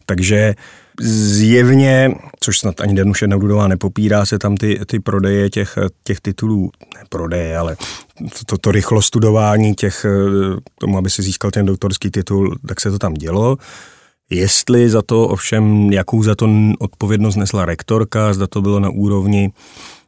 Takže 0.07 0.55
zjevně, 1.03 2.15
což 2.41 2.59
snad 2.59 2.81
ani 2.81 2.95
Danuše 2.95 3.27
Nerudová 3.27 3.69
nepopírá, 3.69 4.27
se 4.27 4.39
tam 4.39 4.57
ty, 4.57 4.81
ty 4.87 5.01
prodeje 5.01 5.51
těch, 5.51 5.79
těch 6.05 6.21
titulů, 6.21 6.71
ne 6.95 7.05
prodeje, 7.09 7.59
ale 7.59 7.77
to, 8.19 8.45
to, 8.47 8.59
to 8.59 8.73
rychlo 8.73 9.03
studování 9.03 9.75
těch, 9.75 10.07
k 10.77 10.81
tomu, 10.81 10.99
aby 10.99 11.11
si 11.11 11.23
získal 11.23 11.51
ten 11.51 11.67
doktorský 11.67 12.11
titul, 12.11 12.59
tak 12.69 12.81
se 12.81 12.91
to 12.91 12.99
tam 12.99 13.15
dělo. 13.15 13.57
Jestli 14.31 14.91
za 14.91 15.03
to 15.03 15.29
ovšem, 15.29 15.93
jakou 15.93 16.23
za 16.23 16.35
to 16.35 16.49
odpovědnost 16.79 17.37
nesla 17.37 17.65
rektorka, 17.65 18.33
zda 18.35 18.47
to 18.47 18.63
bylo 18.63 18.81
na 18.81 18.91
úrovni 18.91 19.53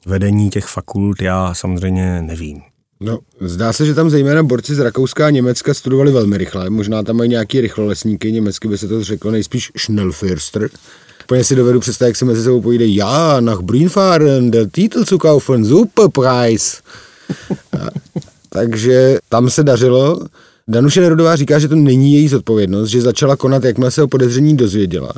vedení 0.06 0.50
těch 0.50 0.64
fakult, 0.64 1.22
já 1.22 1.54
samozřejmě 1.54 2.22
nevím. 2.22 2.71
No, 3.02 3.18
zdá 3.40 3.72
se, 3.72 3.86
že 3.86 3.94
tam 3.94 4.10
zejména 4.10 4.42
borci 4.42 4.74
z 4.74 4.78
Rakouska 4.78 5.26
a 5.26 5.30
Německa 5.30 5.74
studovali 5.74 6.12
velmi 6.12 6.38
rychle. 6.38 6.70
Možná 6.70 7.02
tam 7.02 7.16
mají 7.16 7.30
nějaký 7.30 7.60
rychlolesníky, 7.60 8.32
německy 8.32 8.68
by 8.68 8.78
se 8.78 8.88
to 8.88 9.04
řeklo 9.04 9.30
nejspíš 9.30 9.72
Schnellfirster. 9.78 10.70
Úplně 11.24 11.44
si 11.44 11.56
dovedu 11.56 11.80
představit, 11.80 12.08
jak 12.08 12.16
se 12.16 12.24
mezi 12.24 12.42
sebou 12.42 12.60
pojíde, 12.60 12.86
ja, 12.86 13.40
nach 13.40 13.60
Brünfahren, 13.60 14.50
der 14.50 14.68
Titel 14.70 15.04
zu 15.04 15.18
kaufen, 15.18 15.64
super 15.64 16.08
Preis. 16.08 16.80
A, 17.72 17.86
takže 18.48 19.18
tam 19.28 19.50
se 19.50 19.62
dařilo. 19.62 20.20
Danuše 20.68 21.00
Nerudová 21.00 21.36
říká, 21.36 21.58
že 21.58 21.68
to 21.68 21.74
není 21.74 22.14
její 22.14 22.28
zodpovědnost, 22.28 22.88
že 22.88 23.00
začala 23.00 23.36
konat, 23.36 23.64
jakmile 23.64 23.90
se 23.90 24.02
o 24.02 24.08
podezření 24.08 24.56
dozvěděla. 24.56 25.12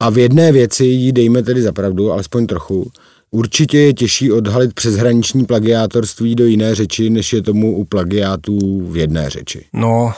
A 0.00 0.10
v 0.10 0.18
jedné 0.18 0.52
věci 0.52 0.84
jí 0.84 1.12
dejme 1.12 1.42
tedy 1.42 1.62
zapravdu, 1.62 2.12
alespoň 2.12 2.46
trochu. 2.46 2.90
Určitě 3.30 3.78
je 3.78 3.94
těžší 3.94 4.32
odhalit 4.32 4.74
přeshraniční 4.74 5.44
plagiátorství 5.44 6.34
do 6.34 6.46
jiné 6.46 6.74
řeči, 6.74 7.10
než 7.10 7.32
je 7.32 7.42
tomu 7.42 7.76
u 7.76 7.84
plagiátů 7.84 8.80
v 8.90 8.96
jedné 8.96 9.30
řeči. 9.30 9.64
No, 9.72 10.12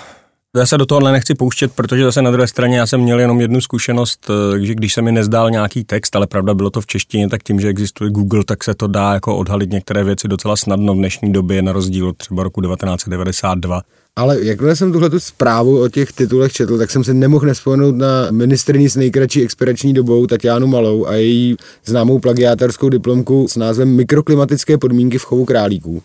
já 0.57 0.67
se 0.67 0.79
do 0.79 0.87
tohohle 0.87 1.13
nechci 1.13 1.35
pouštět, 1.35 1.73
protože 1.73 2.05
zase 2.05 2.23
na 2.23 2.31
druhé 2.31 2.47
straně 2.47 2.79
já 2.79 2.87
jsem 2.87 3.01
měl 3.01 3.21
jenom 3.21 3.41
jednu 3.41 3.61
zkušenost, 3.61 4.31
eh, 4.31 4.61
že 4.61 4.75
když 4.75 4.95
se 4.95 5.03
mi 5.03 5.13
nezdál 5.13 5.51
nějaký 5.51 5.85
text, 5.85 6.17
ale 6.17 6.27
pravda 6.27 6.55
bylo 6.55 6.71
to 6.71 6.81
v 6.81 6.87
češtině, 6.87 7.29
tak 7.29 7.43
tím, 7.43 7.61
že 7.61 7.69
existuje 7.69 8.11
Google, 8.11 8.45
tak 8.45 8.65
se 8.65 8.75
to 8.75 8.87
dá 8.87 9.13
jako 9.15 9.37
odhalit 9.37 9.71
některé 9.71 10.05
věci 10.05 10.29
docela 10.29 10.57
snadno 10.57 10.95
v 10.95 10.97
dnešní 10.97 11.33
době, 11.33 11.63
na 11.63 11.73
rozdíl 11.73 12.09
od 12.09 12.17
třeba 12.17 12.43
roku 12.43 12.61
1992. 12.61 13.83
Ale 14.17 14.45
jakmile 14.45 14.77
jsem 14.77 14.93
tuhle 14.93 15.11
zprávu 15.19 15.83
o 15.83 15.89
těch 15.89 16.13
titulech 16.13 16.53
četl, 16.53 16.79
tak 16.79 16.91
jsem 16.91 17.05
se 17.05 17.15
nemohl 17.15 17.47
nespomenout 17.47 17.97
na 17.97 18.29
ministrní 18.31 18.89
s 18.89 18.97
nejkratší 18.97 19.43
expirační 19.43 19.95
dobou 19.95 20.27
Tatianu 20.27 20.67
Malou 20.67 21.07
a 21.07 21.15
její 21.15 21.57
známou 21.85 22.19
plagiátorskou 22.19 22.89
diplomku 22.89 23.47
s 23.49 23.57
názvem 23.57 23.97
Mikroklimatické 23.97 24.79
podmínky 24.79 25.19
v 25.19 25.25
chovu 25.25 25.45
králíků. 25.45 26.03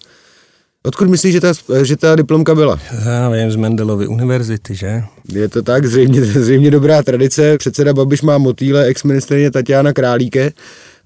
Odkud 0.85 1.09
myslíš, 1.09 1.33
že 1.33 1.41
ta, 1.41 1.53
že 1.83 1.97
ta 1.97 2.15
diplomka 2.15 2.55
byla? 2.55 2.79
Já 3.05 3.29
vím, 3.29 3.51
z 3.51 3.55
Mendelovy 3.55 4.07
univerzity, 4.07 4.75
že? 4.75 5.03
Je 5.33 5.49
to 5.49 5.61
tak, 5.61 5.85
zřejmě, 5.85 6.21
zřejmě 6.25 6.71
dobrá 6.71 7.03
tradice. 7.03 7.57
Předseda 7.57 7.93
Babiš 7.93 8.21
má 8.21 8.37
motýle, 8.37 8.85
ex-ministrině 8.85 9.51
Tatiana 9.51 9.93
Králíke 9.93 10.51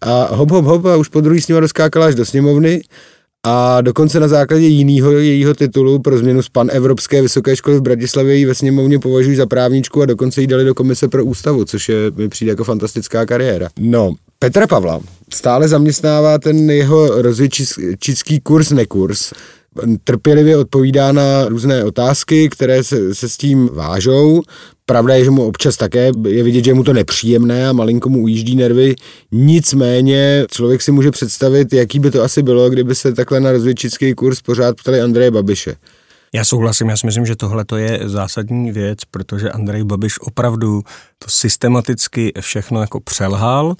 a 0.01 0.35
hop, 0.35 0.51
hop, 0.51 0.65
hop 0.65 0.85
a 0.85 0.95
už 0.95 1.07
po 1.07 1.21
druhý 1.21 1.41
s 1.41 1.47
nima 1.47 1.59
rozkákala 1.59 2.05
až 2.05 2.15
do 2.15 2.25
sněmovny 2.25 2.81
a 3.43 3.81
dokonce 3.81 4.19
na 4.19 4.27
základě 4.27 4.65
jiného 4.65 5.11
jejího 5.11 5.53
titulu 5.53 5.99
pro 5.99 6.17
změnu 6.17 6.41
z 6.41 6.49
pan 6.49 6.69
Evropské 6.71 7.21
vysoké 7.21 7.55
školy 7.55 7.77
v 7.77 7.81
Bratislavě 7.81 8.35
ji 8.35 8.45
ve 8.45 8.55
sněmovně 8.55 8.99
považují 8.99 9.35
za 9.35 9.45
právničku 9.45 10.01
a 10.01 10.05
dokonce 10.05 10.41
ji 10.41 10.47
dali 10.47 10.65
do 10.65 10.75
komise 10.75 11.07
pro 11.07 11.25
ústavu, 11.25 11.65
což 11.65 11.89
je, 11.89 11.95
mi 12.15 12.29
přijde 12.29 12.51
jako 12.51 12.63
fantastická 12.63 13.25
kariéra. 13.25 13.69
No, 13.79 14.13
Petra 14.39 14.67
Pavla 14.67 14.99
stále 15.33 15.67
zaměstnává 15.67 16.37
ten 16.37 16.71
jeho 16.71 17.21
rozvědčický 17.21 18.39
kurz 18.39 18.71
nekurs. 18.71 19.33
Trpělivě 20.03 20.57
odpovídá 20.57 21.11
na 21.11 21.45
různé 21.45 21.83
otázky, 21.83 22.49
které 22.49 22.83
se, 22.83 23.15
se 23.15 23.29
s 23.29 23.37
tím 23.37 23.69
vážou. 23.73 24.41
Pravda 24.85 25.15
je, 25.15 25.23
že 25.23 25.31
mu 25.31 25.45
občas 25.45 25.77
také 25.77 26.11
je 26.27 26.43
vidět, 26.43 26.65
že 26.65 26.71
je 26.71 26.75
mu 26.75 26.83
to 26.83 26.93
nepříjemné 26.93 27.69
a 27.69 27.73
malinko 27.73 28.09
mu 28.09 28.21
ujíždí 28.21 28.55
nervy. 28.55 28.95
Nicméně 29.31 30.45
člověk 30.51 30.81
si 30.81 30.91
může 30.91 31.11
představit, 31.11 31.73
jaký 31.73 31.99
by 31.99 32.11
to 32.11 32.23
asi 32.23 32.43
bylo, 32.43 32.69
kdyby 32.69 32.95
se 32.95 33.13
takhle 33.13 33.39
na 33.39 33.51
rozvědčický 33.51 34.13
kurz 34.13 34.41
pořád 34.41 34.75
ptali 34.75 35.01
Andreje 35.01 35.31
Babiše. 35.31 35.75
Já 36.33 36.45
souhlasím, 36.45 36.89
já 36.89 36.97
si 36.97 37.05
myslím, 37.05 37.25
že 37.25 37.35
tohle 37.35 37.65
to 37.65 37.77
je 37.77 37.99
zásadní 38.05 38.71
věc, 38.71 38.99
protože 39.11 39.51
Andrej 39.51 39.83
Babiš 39.83 40.19
opravdu 40.19 40.81
to 41.19 41.29
systematicky 41.29 42.33
všechno 42.39 42.81
jako 42.81 42.99
přelhal 42.99 43.75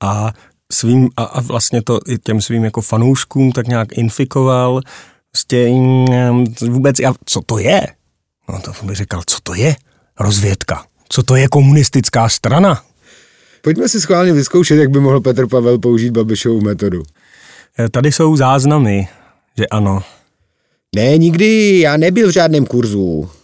a 0.00 0.32
svým 0.72 1.08
a, 1.16 1.24
a 1.24 1.40
vlastně 1.40 1.82
to 1.82 1.98
i 2.08 2.18
těm 2.18 2.40
svým 2.40 2.64
jako 2.64 2.80
fanouškům 2.80 3.52
tak 3.52 3.68
nějak 3.68 3.98
infikoval 3.98 4.80
s 5.36 5.44
tím 5.44 6.06
vůbec, 6.68 6.98
já, 6.98 7.14
co 7.24 7.40
to 7.40 7.58
je? 7.58 7.86
No 8.48 8.60
to 8.60 8.72
bych 8.82 8.96
říkal, 8.96 9.22
co 9.26 9.38
to 9.42 9.54
je? 9.54 9.76
Rozvědka. 10.20 10.84
Co 11.08 11.22
to 11.22 11.36
je 11.36 11.48
komunistická 11.48 12.28
strana? 12.28 12.82
Pojďme 13.62 13.88
si 13.88 14.00
schválně 14.00 14.32
vyzkoušet, 14.32 14.76
jak 14.76 14.90
by 14.90 15.00
mohl 15.00 15.20
Petr 15.20 15.46
Pavel 15.46 15.78
použít 15.78 16.10
Babišovu 16.10 16.60
metodu. 16.60 17.02
Tady 17.90 18.12
jsou 18.12 18.36
záznamy, 18.36 19.08
že 19.58 19.66
ano. 19.66 20.02
Ne, 20.96 21.18
nikdy, 21.18 21.80
já 21.80 21.96
nebyl 21.96 22.28
v 22.28 22.32
žádném 22.32 22.66
kurzu. 22.66 23.30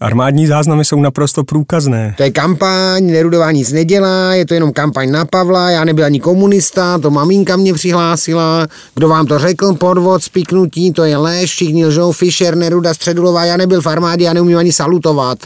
Armádní 0.00 0.46
záznamy 0.46 0.84
jsou 0.84 1.00
naprosto 1.00 1.44
průkazné. 1.44 2.14
To 2.16 2.22
je 2.22 2.30
kampaň, 2.30 3.06
Nerudová 3.06 3.52
nic 3.52 3.72
nedělá, 3.72 4.34
je 4.34 4.46
to 4.46 4.54
jenom 4.54 4.72
kampaň 4.72 5.10
na 5.10 5.24
Pavla, 5.24 5.70
já 5.70 5.84
nebyl 5.84 6.04
ani 6.04 6.20
komunista, 6.20 6.98
to 6.98 7.10
maminka 7.10 7.56
mě 7.56 7.74
přihlásila, 7.74 8.66
kdo 8.94 9.08
vám 9.08 9.26
to 9.26 9.38
řekl, 9.38 9.74
podvod, 9.74 10.22
spiknutí, 10.22 10.92
to 10.92 11.04
je 11.04 11.16
lež, 11.16 11.50
všichni 11.50 11.86
lžou, 11.86 12.12
Fischer, 12.12 12.56
Neruda, 12.56 12.94
Středulová, 12.94 13.44
já 13.44 13.56
nebyl 13.56 13.82
v 13.82 13.86
armádě, 13.86 14.24
já 14.24 14.32
neumím 14.32 14.58
ani 14.58 14.72
salutovat. 14.72 15.38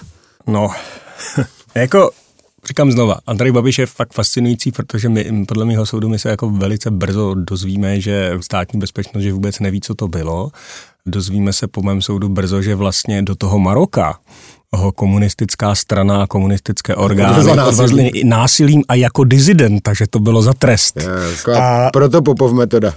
No, 0.46 0.70
jako 1.74 2.10
říkám 2.68 2.92
znova, 2.92 3.18
Andrej 3.26 3.52
Babiš 3.52 3.78
je 3.78 3.86
fakt 3.86 4.12
fascinující, 4.12 4.72
protože 4.72 5.08
my, 5.08 5.44
podle 5.48 5.64
mého 5.64 5.86
soudu, 5.86 6.08
my 6.08 6.18
se 6.18 6.28
jako 6.28 6.50
velice 6.50 6.90
brzo 6.90 7.34
dozvíme, 7.34 8.00
že 8.00 8.32
státní 8.40 8.80
bezpečnost, 8.80 9.22
že 9.22 9.32
vůbec 9.32 9.60
neví, 9.60 9.80
co 9.80 9.94
to 9.94 10.08
bylo. 10.08 10.50
Dozvíme 11.06 11.52
se 11.52 11.68
po 11.68 11.82
mém 11.82 12.02
soudu 12.02 12.28
brzo, 12.28 12.62
že 12.62 12.74
vlastně 12.74 13.22
do 13.22 13.34
toho 13.34 13.58
Maroka 13.58 14.18
ho 14.76 14.92
komunistická 14.92 15.74
strana 15.74 16.22
a 16.22 16.26
komunistické 16.26 16.94
orgány 16.96 17.50
odvezli 17.62 18.10
násilím 18.24 18.82
a 18.88 18.94
jako 18.94 19.24
dizident, 19.24 19.82
takže 19.82 20.04
to 20.10 20.18
bylo 20.18 20.42
za 20.42 20.52
trest. 20.52 20.96
Yes, 20.96 21.48
a... 21.48 21.90
Proto 21.92 22.22
Popov 22.22 22.52
metoda. 22.52 22.94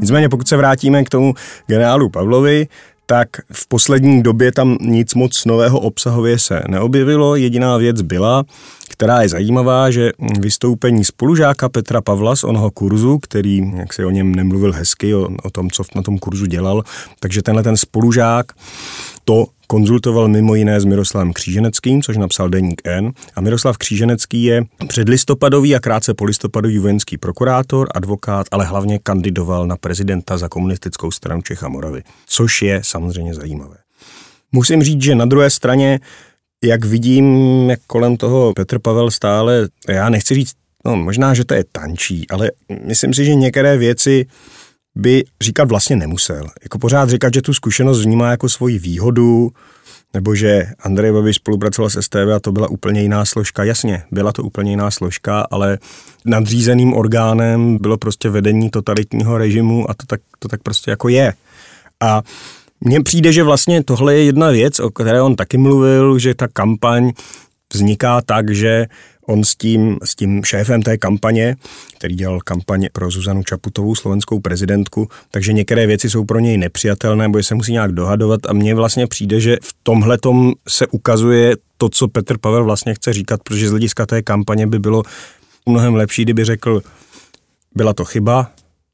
Nicméně 0.00 0.28
pokud 0.28 0.48
se 0.48 0.56
vrátíme 0.56 1.04
k 1.04 1.08
tomu 1.08 1.34
generálu 1.66 2.10
Pavlovi, 2.10 2.68
tak 3.06 3.28
v 3.52 3.68
poslední 3.68 4.22
době 4.22 4.52
tam 4.52 4.76
nic 4.80 5.14
moc 5.14 5.44
nového 5.44 5.80
obsahově 5.80 6.38
se 6.38 6.62
neobjevilo. 6.68 7.36
Jediná 7.36 7.76
věc 7.76 8.02
byla, 8.02 8.44
která 8.88 9.22
je 9.22 9.28
zajímavá, 9.28 9.90
že 9.90 10.12
vystoupení 10.40 11.04
spolužáka 11.04 11.68
Petra 11.68 12.00
Pavla 12.00 12.36
z 12.36 12.44
onoho 12.44 12.70
kurzu, 12.70 13.18
který, 13.18 13.72
jak 13.76 13.92
se 13.92 14.06
o 14.06 14.10
něm 14.10 14.34
nemluvil 14.34 14.72
hezky, 14.72 15.14
o, 15.14 15.28
o 15.42 15.50
tom, 15.50 15.70
co 15.70 15.82
na 15.96 16.02
tom 16.02 16.18
kurzu 16.18 16.46
dělal, 16.46 16.82
takže 17.20 17.42
tenhle 17.42 17.62
ten 17.62 17.76
spolužák 17.76 18.52
to 19.24 19.46
konzultoval 19.66 20.28
mimo 20.28 20.54
jiné 20.54 20.80
s 20.80 20.84
Miroslavem 20.84 21.32
Kříženeckým, 21.32 22.02
což 22.02 22.16
napsal 22.16 22.48
Deník 22.48 22.82
N. 22.84 23.12
A 23.34 23.40
Miroslav 23.40 23.78
Kříženecký 23.78 24.44
je 24.44 24.64
předlistopadový 24.88 25.76
a 25.76 25.80
krátce 25.80 26.14
polistopadový 26.14 26.78
vojenský 26.78 27.18
prokurátor, 27.18 27.88
advokát, 27.94 28.46
ale 28.50 28.64
hlavně 28.64 28.98
kandidoval 29.02 29.66
na 29.66 29.76
prezidenta 29.76 30.38
za 30.38 30.48
komunistickou 30.48 31.10
stranu 31.10 31.42
Čech 31.42 31.62
a 31.62 31.68
Moravy, 31.68 32.02
což 32.26 32.62
je 32.62 32.80
samozřejmě 32.84 33.34
zajímavé. 33.34 33.76
Musím 34.52 34.82
říct, 34.82 35.02
že 35.02 35.14
na 35.14 35.24
druhé 35.24 35.50
straně, 35.50 36.00
jak 36.64 36.84
vidím, 36.84 37.26
jak 37.70 37.80
kolem 37.86 38.16
toho 38.16 38.52
Petr 38.52 38.78
Pavel 38.78 39.10
stále, 39.10 39.68
já 39.88 40.08
nechci 40.08 40.34
říct, 40.34 40.52
no 40.84 40.96
možná, 40.96 41.34
že 41.34 41.44
to 41.44 41.54
je 41.54 41.64
tančí, 41.72 42.26
ale 42.30 42.50
myslím 42.84 43.14
si, 43.14 43.24
že 43.24 43.34
některé 43.34 43.76
věci 43.76 44.26
by 44.94 45.24
říkat 45.42 45.68
vlastně 45.68 45.96
nemusel. 45.96 46.48
Jako 46.62 46.78
pořád 46.78 47.10
říkat, 47.10 47.34
že 47.34 47.42
tu 47.42 47.54
zkušenost 47.54 48.04
vnímá 48.04 48.30
jako 48.30 48.48
svoji 48.48 48.78
výhodu, 48.78 49.50
nebo 50.14 50.34
že 50.34 50.66
Andrej 50.80 51.12
Babiš 51.12 51.36
spolupracoval 51.36 51.90
s 51.90 52.00
STV 52.00 52.32
a 52.36 52.40
to 52.40 52.52
byla 52.52 52.68
úplně 52.68 53.02
jiná 53.02 53.24
složka. 53.24 53.64
Jasně, 53.64 54.02
byla 54.10 54.32
to 54.32 54.42
úplně 54.42 54.70
jiná 54.70 54.90
složka, 54.90 55.46
ale 55.50 55.78
nadřízeným 56.26 56.94
orgánem 56.94 57.78
bylo 57.80 57.98
prostě 57.98 58.30
vedení 58.30 58.70
totalitního 58.70 59.38
režimu 59.38 59.90
a 59.90 59.94
to 59.94 60.06
tak, 60.06 60.20
to 60.38 60.48
tak 60.48 60.62
prostě 60.62 60.90
jako 60.90 61.08
je. 61.08 61.32
A 62.00 62.22
mně 62.80 63.02
přijde, 63.02 63.32
že 63.32 63.42
vlastně 63.42 63.84
tohle 63.84 64.14
je 64.14 64.24
jedna 64.24 64.50
věc, 64.50 64.80
o 64.80 64.90
které 64.90 65.22
on 65.22 65.36
taky 65.36 65.58
mluvil, 65.58 66.18
že 66.18 66.34
ta 66.34 66.48
kampaň 66.52 67.12
vzniká 67.74 68.22
tak, 68.22 68.54
že 68.54 68.86
On 69.26 69.44
s 69.44 69.56
tím, 69.56 69.98
s 70.04 70.14
tím 70.14 70.44
šéfem 70.44 70.82
té 70.82 70.98
kampaně, 70.98 71.56
který 71.98 72.14
dělal 72.14 72.40
kampaně 72.40 72.90
pro 72.92 73.10
Zuzanu 73.10 73.42
Čaputovou, 73.42 73.94
slovenskou 73.94 74.40
prezidentku, 74.40 75.08
takže 75.30 75.52
některé 75.52 75.86
věci 75.86 76.10
jsou 76.10 76.24
pro 76.24 76.38
něj 76.38 76.58
nepřijatelné, 76.58 77.28
bo 77.28 77.42
se 77.42 77.54
musí 77.54 77.72
nějak 77.72 77.92
dohadovat 77.92 78.40
a 78.48 78.52
mně 78.52 78.74
vlastně 78.74 79.06
přijde, 79.06 79.40
že 79.40 79.56
v 79.62 79.74
tomhle 79.82 80.18
se 80.68 80.86
ukazuje 80.86 81.56
to, 81.76 81.88
co 81.88 82.08
Petr 82.08 82.38
Pavel 82.38 82.64
vlastně 82.64 82.94
chce 82.94 83.12
říkat, 83.12 83.40
protože 83.42 83.68
z 83.68 83.70
hlediska 83.70 84.06
té 84.06 84.22
kampaně 84.22 84.66
by 84.66 84.78
bylo 84.78 85.02
mnohem 85.66 85.94
lepší, 85.94 86.22
kdyby 86.22 86.44
řekl, 86.44 86.82
byla 87.74 87.94
to 87.94 88.04
chyba, 88.04 88.50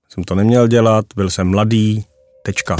jsem 0.08 0.24
to 0.24 0.34
neměl 0.34 0.68
dělat, 0.68 1.04
byl 1.16 1.30
jsem 1.30 1.48
mladý, 1.48 2.04
tečka. 2.42 2.76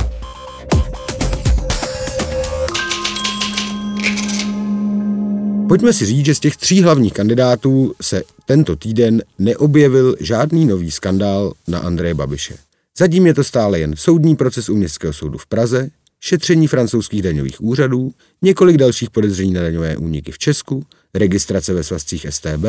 Pojďme 5.70 5.92
si 5.92 6.06
říct, 6.06 6.26
že 6.26 6.34
z 6.34 6.40
těch 6.40 6.56
tří 6.56 6.82
hlavních 6.82 7.12
kandidátů 7.12 7.94
se 8.02 8.22
tento 8.44 8.76
týden 8.76 9.22
neobjevil 9.38 10.16
žádný 10.20 10.66
nový 10.66 10.90
skandál 10.90 11.52
na 11.68 11.78
Andreje 11.78 12.14
Babiše. 12.14 12.54
Zatím 12.98 13.26
je 13.26 13.34
to 13.34 13.44
stále 13.44 13.78
jen 13.78 13.96
soudní 13.96 14.36
proces 14.36 14.68
u 14.68 14.76
Městského 14.76 15.12
soudu 15.12 15.38
v 15.38 15.46
Praze, 15.46 15.90
šetření 16.20 16.66
francouzských 16.66 17.22
daňových 17.22 17.60
úřadů, 17.60 18.12
několik 18.42 18.76
dalších 18.76 19.10
podezření 19.10 19.52
na 19.52 19.62
daňové 19.62 19.96
úniky 19.96 20.32
v 20.32 20.38
Česku, 20.38 20.86
registrace 21.14 21.74
ve 21.74 21.84
svazcích 21.84 22.26
STB, 22.30 22.64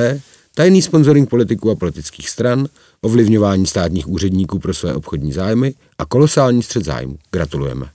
tajný 0.55 0.81
sponsoring 0.81 1.29
politiků 1.29 1.71
a 1.71 1.75
politických 1.75 2.29
stran, 2.29 2.67
ovlivňování 3.01 3.67
státních 3.67 4.07
úředníků 4.07 4.59
pro 4.59 4.73
své 4.73 4.93
obchodní 4.93 5.33
zájmy 5.33 5.73
a 5.97 6.05
kolosální 6.05 6.63
střed 6.63 6.85
zájmu. 6.85 7.17
Gratulujeme. 7.31 7.89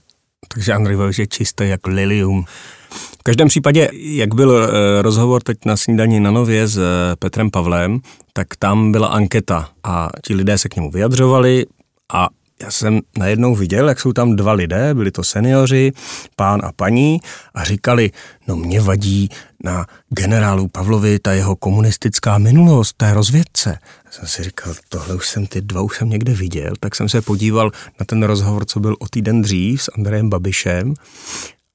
Takže 0.53 0.73
Andrej 0.73 0.97
Babiš 0.97 1.19
je 1.19 1.27
čistý 1.27 1.63
jak 1.69 1.87
lilium. 1.87 2.45
V 2.91 3.23
každém 3.23 3.47
případě, 3.47 3.89
jak 3.93 4.35
byl 4.35 4.63
eh, 4.63 5.01
rozhovor 5.01 5.43
teď 5.43 5.57
na 5.65 5.77
snídaní 5.77 6.19
na 6.19 6.31
Nově 6.31 6.67
s 6.67 6.77
eh, 6.77 7.15
Petrem 7.19 7.51
Pavlem, 7.51 7.99
tak 8.33 8.47
tam 8.59 8.91
byla 8.91 9.07
anketa 9.07 9.69
a 9.83 10.09
ti 10.25 10.33
lidé 10.33 10.57
se 10.57 10.69
k 10.69 10.75
němu 10.75 10.91
vyjadřovali 10.91 11.65
a 12.13 12.27
já 12.61 12.71
jsem 12.71 12.99
najednou 13.17 13.55
viděl, 13.55 13.87
jak 13.87 13.99
jsou 13.99 14.13
tam 14.13 14.35
dva 14.35 14.53
lidé, 14.53 14.93
byli 14.93 15.11
to 15.11 15.23
seniori, 15.23 15.91
pán 16.35 16.61
a 16.63 16.71
paní, 16.71 17.19
a 17.53 17.63
říkali, 17.63 18.11
no 18.47 18.55
mě 18.55 18.81
vadí 18.81 19.29
na 19.63 19.85
generálu 20.09 20.67
Pavlovi 20.67 21.19
ta 21.19 21.33
jeho 21.33 21.55
komunistická 21.55 22.37
minulost, 22.37 22.93
té 22.97 23.13
rozvědce. 23.13 23.79
Já 24.05 24.11
jsem 24.11 24.27
si 24.27 24.43
říkal, 24.43 24.73
tohle 24.89 25.15
už 25.15 25.29
jsem, 25.29 25.47
ty 25.47 25.61
dva 25.61 25.81
už 25.81 25.97
jsem 25.97 26.09
někde 26.09 26.33
viděl, 26.33 26.73
tak 26.79 26.95
jsem 26.95 27.09
se 27.09 27.21
podíval 27.21 27.71
na 27.99 28.05
ten 28.05 28.23
rozhovor, 28.23 28.65
co 28.65 28.79
byl 28.79 28.95
o 28.99 29.07
týden 29.07 29.41
dřív 29.41 29.83
s 29.83 29.91
Andrejem 29.97 30.29
Babišem 30.29 30.93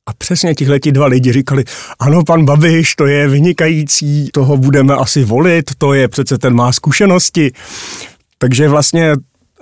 a 0.06 0.12
přesně 0.12 0.54
tihleti 0.54 0.92
dva 0.92 1.06
lidi 1.06 1.32
říkali, 1.32 1.64
ano, 1.98 2.24
pan 2.24 2.44
Babiš, 2.44 2.94
to 2.94 3.06
je 3.06 3.28
vynikající, 3.28 4.28
toho 4.32 4.56
budeme 4.56 4.94
asi 4.94 5.24
volit, 5.24 5.70
to 5.78 5.94
je 5.94 6.08
přece 6.08 6.38
ten 6.38 6.54
má 6.54 6.72
zkušenosti. 6.72 7.52
Takže 8.38 8.68
vlastně 8.68 9.14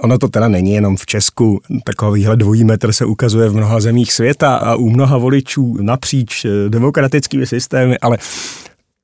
Ono 0.03 0.19
to 0.19 0.29
teda 0.29 0.49
není 0.49 0.73
jenom 0.73 0.97
v 0.97 1.07
Česku, 1.07 1.61
takovýhle 1.85 2.37
dvojí 2.37 2.65
metr 2.65 2.93
se 2.93 3.05
ukazuje 3.05 3.49
v 3.49 3.57
mnoha 3.57 3.81
zemích 3.81 4.13
světa 4.13 4.57
a 4.57 4.75
u 4.75 4.91
mnoha 4.91 5.19
voličů 5.19 5.77
napříč 5.81 6.45
eh, 6.45 6.69
demokratickými 6.69 7.47
systémy, 7.47 7.99
ale 7.99 8.19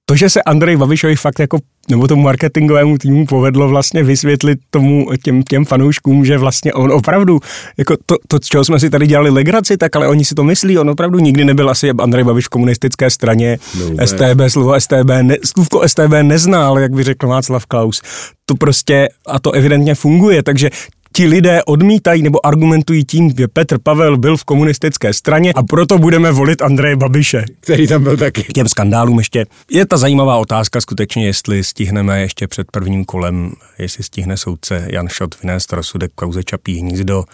to, 0.08 0.16
že 0.16 0.30
se 0.30 0.42
Andrej 0.42 0.76
Babišovi 0.76 1.16
fakt 1.16 1.38
jako, 1.38 1.58
nebo 1.90 2.08
tomu 2.08 2.22
marketingovému 2.22 2.98
týmu 2.98 3.26
povedlo 3.26 3.68
vlastně 3.68 4.02
vysvětlit 4.02 4.58
tomu 4.70 5.06
těm, 5.22 5.42
těm 5.42 5.64
fanouškům, 5.64 6.24
že 6.24 6.38
vlastně 6.38 6.72
on 6.72 6.92
opravdu, 6.92 7.40
jako 7.76 7.96
to, 8.06 8.16
to, 8.28 8.38
čeho 8.38 8.64
jsme 8.64 8.80
si 8.80 8.90
tady 8.90 9.06
dělali 9.06 9.30
legraci, 9.30 9.76
tak 9.76 9.96
ale 9.96 10.08
oni 10.08 10.24
si 10.24 10.34
to 10.34 10.44
myslí, 10.44 10.78
on 10.78 10.90
opravdu 10.90 11.18
nikdy 11.18 11.44
nebyl 11.44 11.70
asi 11.70 11.90
Andrej 11.90 12.24
Babiš 12.24 12.46
v 12.46 12.48
komunistické 12.48 13.10
straně, 13.10 13.58
no, 13.78 14.06
STB, 14.06 14.40
slovo 14.48 14.80
STB, 14.80 15.10
ne, 15.22 15.36
slůvko 15.44 15.88
STB 15.88 16.12
nezná, 16.22 16.66
ale 16.66 16.82
jak 16.82 16.92
by 16.92 17.02
řekl 17.02 17.28
Václav 17.28 17.66
Klaus, 17.66 18.02
to 18.44 18.54
prostě, 18.54 19.08
a 19.26 19.40
to 19.40 19.52
evidentně 19.52 19.94
funguje, 19.94 20.42
takže 20.42 20.70
ti 21.16 21.26
lidé 21.26 21.64
odmítají 21.64 22.22
nebo 22.22 22.46
argumentují 22.46 23.04
tím, 23.04 23.30
že 23.38 23.48
Petr 23.48 23.78
Pavel 23.78 24.18
byl 24.18 24.36
v 24.36 24.44
komunistické 24.44 25.14
straně 25.14 25.52
a 25.52 25.62
proto 25.62 25.98
budeme 25.98 26.32
volit 26.32 26.62
Andreje 26.62 26.96
Babiše. 26.96 27.44
Který 27.60 27.86
tam 27.86 28.02
byl 28.02 28.16
taky. 28.16 28.42
K 28.42 28.52
těm 28.52 28.68
skandálům 28.68 29.18
ještě. 29.18 29.46
Je 29.70 29.86
ta 29.86 29.96
zajímavá 29.96 30.36
otázka 30.36 30.80
skutečně, 30.80 31.26
jestli 31.26 31.64
stihneme 31.64 32.20
ještě 32.20 32.48
před 32.48 32.70
prvním 32.70 33.04
kolem, 33.04 33.52
jestli 33.78 34.04
stihne 34.04 34.36
soudce 34.36 34.88
Jan 34.92 35.08
Šot 35.08 35.42
vynést 35.42 35.72
rozsudek 35.72 36.10
kauze 36.14 36.44
Čapí 36.44 36.78
hnízdo, 36.78 37.24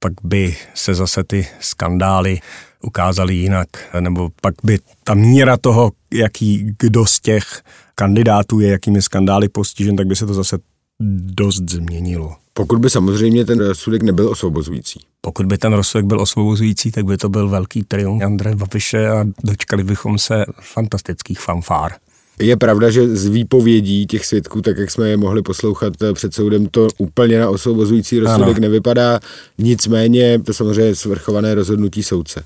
pak 0.00 0.12
by 0.24 0.56
se 0.74 0.94
zase 0.94 1.24
ty 1.24 1.46
skandály 1.60 2.40
ukázaly 2.82 3.34
jinak, 3.34 3.68
nebo 4.00 4.28
pak 4.40 4.54
by 4.64 4.78
ta 5.04 5.14
míra 5.14 5.56
toho, 5.56 5.92
jaký 6.14 6.74
kdo 6.78 7.06
z 7.06 7.20
těch 7.20 7.62
kandidátů 7.94 8.60
je, 8.60 8.70
jakými 8.70 9.02
skandály 9.02 9.48
postižen, 9.48 9.96
tak 9.96 10.06
by 10.06 10.16
se 10.16 10.26
to 10.26 10.34
zase 10.34 10.58
dost 11.00 11.70
změnilo. 11.70 12.36
Pokud 12.52 12.78
by 12.78 12.90
samozřejmě 12.90 13.44
ten 13.44 13.58
rozsudek 13.58 14.02
nebyl 14.02 14.28
osvobozující. 14.28 15.00
Pokud 15.20 15.46
by 15.46 15.58
ten 15.58 15.72
rozsudek 15.72 16.06
byl 16.06 16.20
osvobozující, 16.20 16.90
tak 16.90 17.04
by 17.04 17.16
to 17.16 17.28
byl 17.28 17.48
velký 17.48 17.82
triumf 17.82 18.22
Andreje 18.22 18.56
Babiše 18.56 19.08
a 19.08 19.24
dočkali 19.44 19.84
bychom 19.84 20.18
se 20.18 20.44
fantastických 20.60 21.40
fanfár. 21.40 21.92
Je 22.40 22.56
pravda, 22.56 22.90
že 22.90 23.16
z 23.16 23.26
výpovědí 23.26 24.06
těch 24.06 24.26
svědků, 24.26 24.62
tak 24.62 24.78
jak 24.78 24.90
jsme 24.90 25.08
je 25.08 25.16
mohli 25.16 25.42
poslouchat 25.42 25.92
před 26.12 26.34
soudem, 26.34 26.66
to 26.66 26.88
úplně 26.98 27.38
na 27.38 27.50
osvobozující 27.50 28.18
rozsudek 28.18 28.56
ano. 28.56 28.60
nevypadá. 28.60 29.20
Nicméně 29.58 30.38
to 30.38 30.54
samozřejmě 30.54 30.94
svrchované 30.94 31.54
rozhodnutí 31.54 32.02
soudce. 32.02 32.44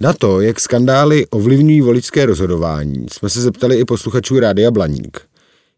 Na 0.00 0.12
to, 0.12 0.40
jak 0.40 0.60
skandály 0.60 1.26
ovlivňují 1.26 1.80
voličské 1.80 2.26
rozhodování, 2.26 3.06
jsme 3.12 3.28
se 3.28 3.40
zeptali 3.40 3.76
i 3.76 3.84
posluchačů 3.84 4.40
Rádia 4.40 4.70
Blaník. 4.70 5.20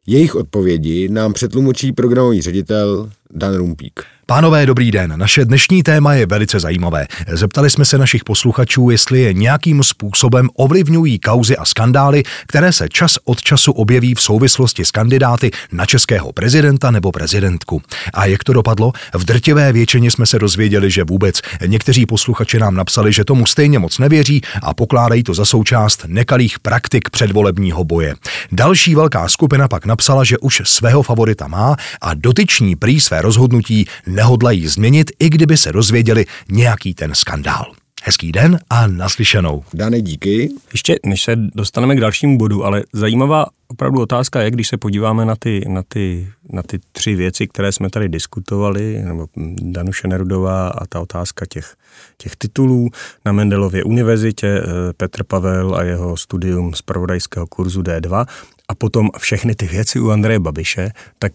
Jejich 0.06 0.34
odpovědi 0.34 1.08
nám 1.08 1.32
přetlumočí 1.32 1.92
programový 1.92 2.42
ředitel 2.42 3.10
Dan 3.30 3.54
Rumpík. 3.54 4.13
Pánové, 4.26 4.66
dobrý 4.66 4.90
den. 4.90 5.12
Naše 5.16 5.44
dnešní 5.44 5.82
téma 5.82 6.14
je 6.14 6.26
velice 6.26 6.60
zajímavé. 6.60 7.06
Zeptali 7.32 7.70
jsme 7.70 7.84
se 7.84 7.98
našich 7.98 8.24
posluchačů, 8.24 8.90
jestli 8.90 9.20
je 9.20 9.32
nějakým 9.32 9.82
způsobem 9.82 10.48
ovlivňují 10.54 11.18
kauzy 11.18 11.56
a 11.56 11.64
skandály, 11.64 12.22
které 12.46 12.72
se 12.72 12.88
čas 12.88 13.18
od 13.24 13.42
času 13.42 13.72
objeví 13.72 14.14
v 14.14 14.20
souvislosti 14.20 14.84
s 14.84 14.90
kandidáty 14.90 15.50
na 15.72 15.86
českého 15.86 16.32
prezidenta 16.32 16.90
nebo 16.90 17.12
prezidentku. 17.12 17.82
A 18.14 18.26
jak 18.26 18.44
to 18.44 18.52
dopadlo? 18.52 18.92
V 19.14 19.24
drtivé 19.24 19.72
většině 19.72 20.10
jsme 20.10 20.26
se 20.26 20.38
dozvěděli, 20.38 20.90
že 20.90 21.04
vůbec. 21.04 21.40
Někteří 21.66 22.06
posluchači 22.06 22.58
nám 22.58 22.74
napsali, 22.74 23.12
že 23.12 23.24
tomu 23.24 23.46
stejně 23.46 23.78
moc 23.78 23.98
nevěří 23.98 24.40
a 24.62 24.74
pokládají 24.74 25.22
to 25.22 25.34
za 25.34 25.44
součást 25.44 26.04
nekalých 26.06 26.58
praktik 26.58 27.10
předvolebního 27.10 27.84
boje. 27.84 28.14
Další 28.52 28.94
velká 28.94 29.28
skupina 29.28 29.68
pak 29.68 29.86
napsala, 29.86 30.24
že 30.24 30.38
už 30.38 30.62
svého 30.64 31.02
favorita 31.02 31.48
má 31.48 31.76
a 32.00 32.14
dotyční 32.14 32.76
prý 32.76 33.00
své 33.00 33.22
rozhodnutí 33.22 33.86
nehodlají 34.14 34.68
změnit, 34.68 35.10
i 35.18 35.30
kdyby 35.30 35.56
se 35.56 35.72
dozvěděli 35.72 36.26
nějaký 36.48 36.94
ten 36.94 37.14
skandál. 37.14 37.72
Hezký 38.06 38.32
den 38.32 38.58
a 38.70 38.86
naslyšenou. 38.86 39.64
Dane, 39.74 40.00
díky. 40.00 40.50
Ještě 40.72 40.96
než 41.06 41.22
se 41.22 41.36
dostaneme 41.36 41.96
k 41.96 42.00
dalšímu 42.00 42.38
bodu, 42.38 42.64
ale 42.64 42.82
zajímavá 42.92 43.46
opravdu 43.68 44.00
otázka 44.00 44.42
je, 44.42 44.50
když 44.50 44.68
se 44.68 44.76
podíváme 44.76 45.24
na 45.24 45.36
ty, 45.36 45.64
na 45.68 45.82
ty, 45.88 46.28
na 46.52 46.62
ty 46.62 46.78
tři 46.92 47.14
věci, 47.14 47.46
které 47.46 47.72
jsme 47.72 47.90
tady 47.90 48.08
diskutovali, 48.08 49.02
nebo 49.02 49.26
Danuše 49.62 50.08
Nerudová 50.08 50.68
a 50.68 50.86
ta 50.86 51.00
otázka 51.00 51.46
těch, 51.46 51.76
těch 52.16 52.36
titulů 52.36 52.90
na 53.24 53.32
Mendelově 53.32 53.84
univerzitě, 53.84 54.46
eh, 54.46 54.92
Petr 54.96 55.24
Pavel 55.24 55.74
a 55.74 55.82
jeho 55.82 56.16
studium 56.16 56.74
z 56.74 56.82
pravodajského 56.82 57.46
kurzu 57.46 57.82
D2 57.82 58.26
a 58.68 58.74
potom 58.74 59.10
všechny 59.18 59.54
ty 59.54 59.66
věci 59.66 60.00
u 60.00 60.10
Andreje 60.10 60.38
Babiše, 60.38 60.90
tak 61.18 61.32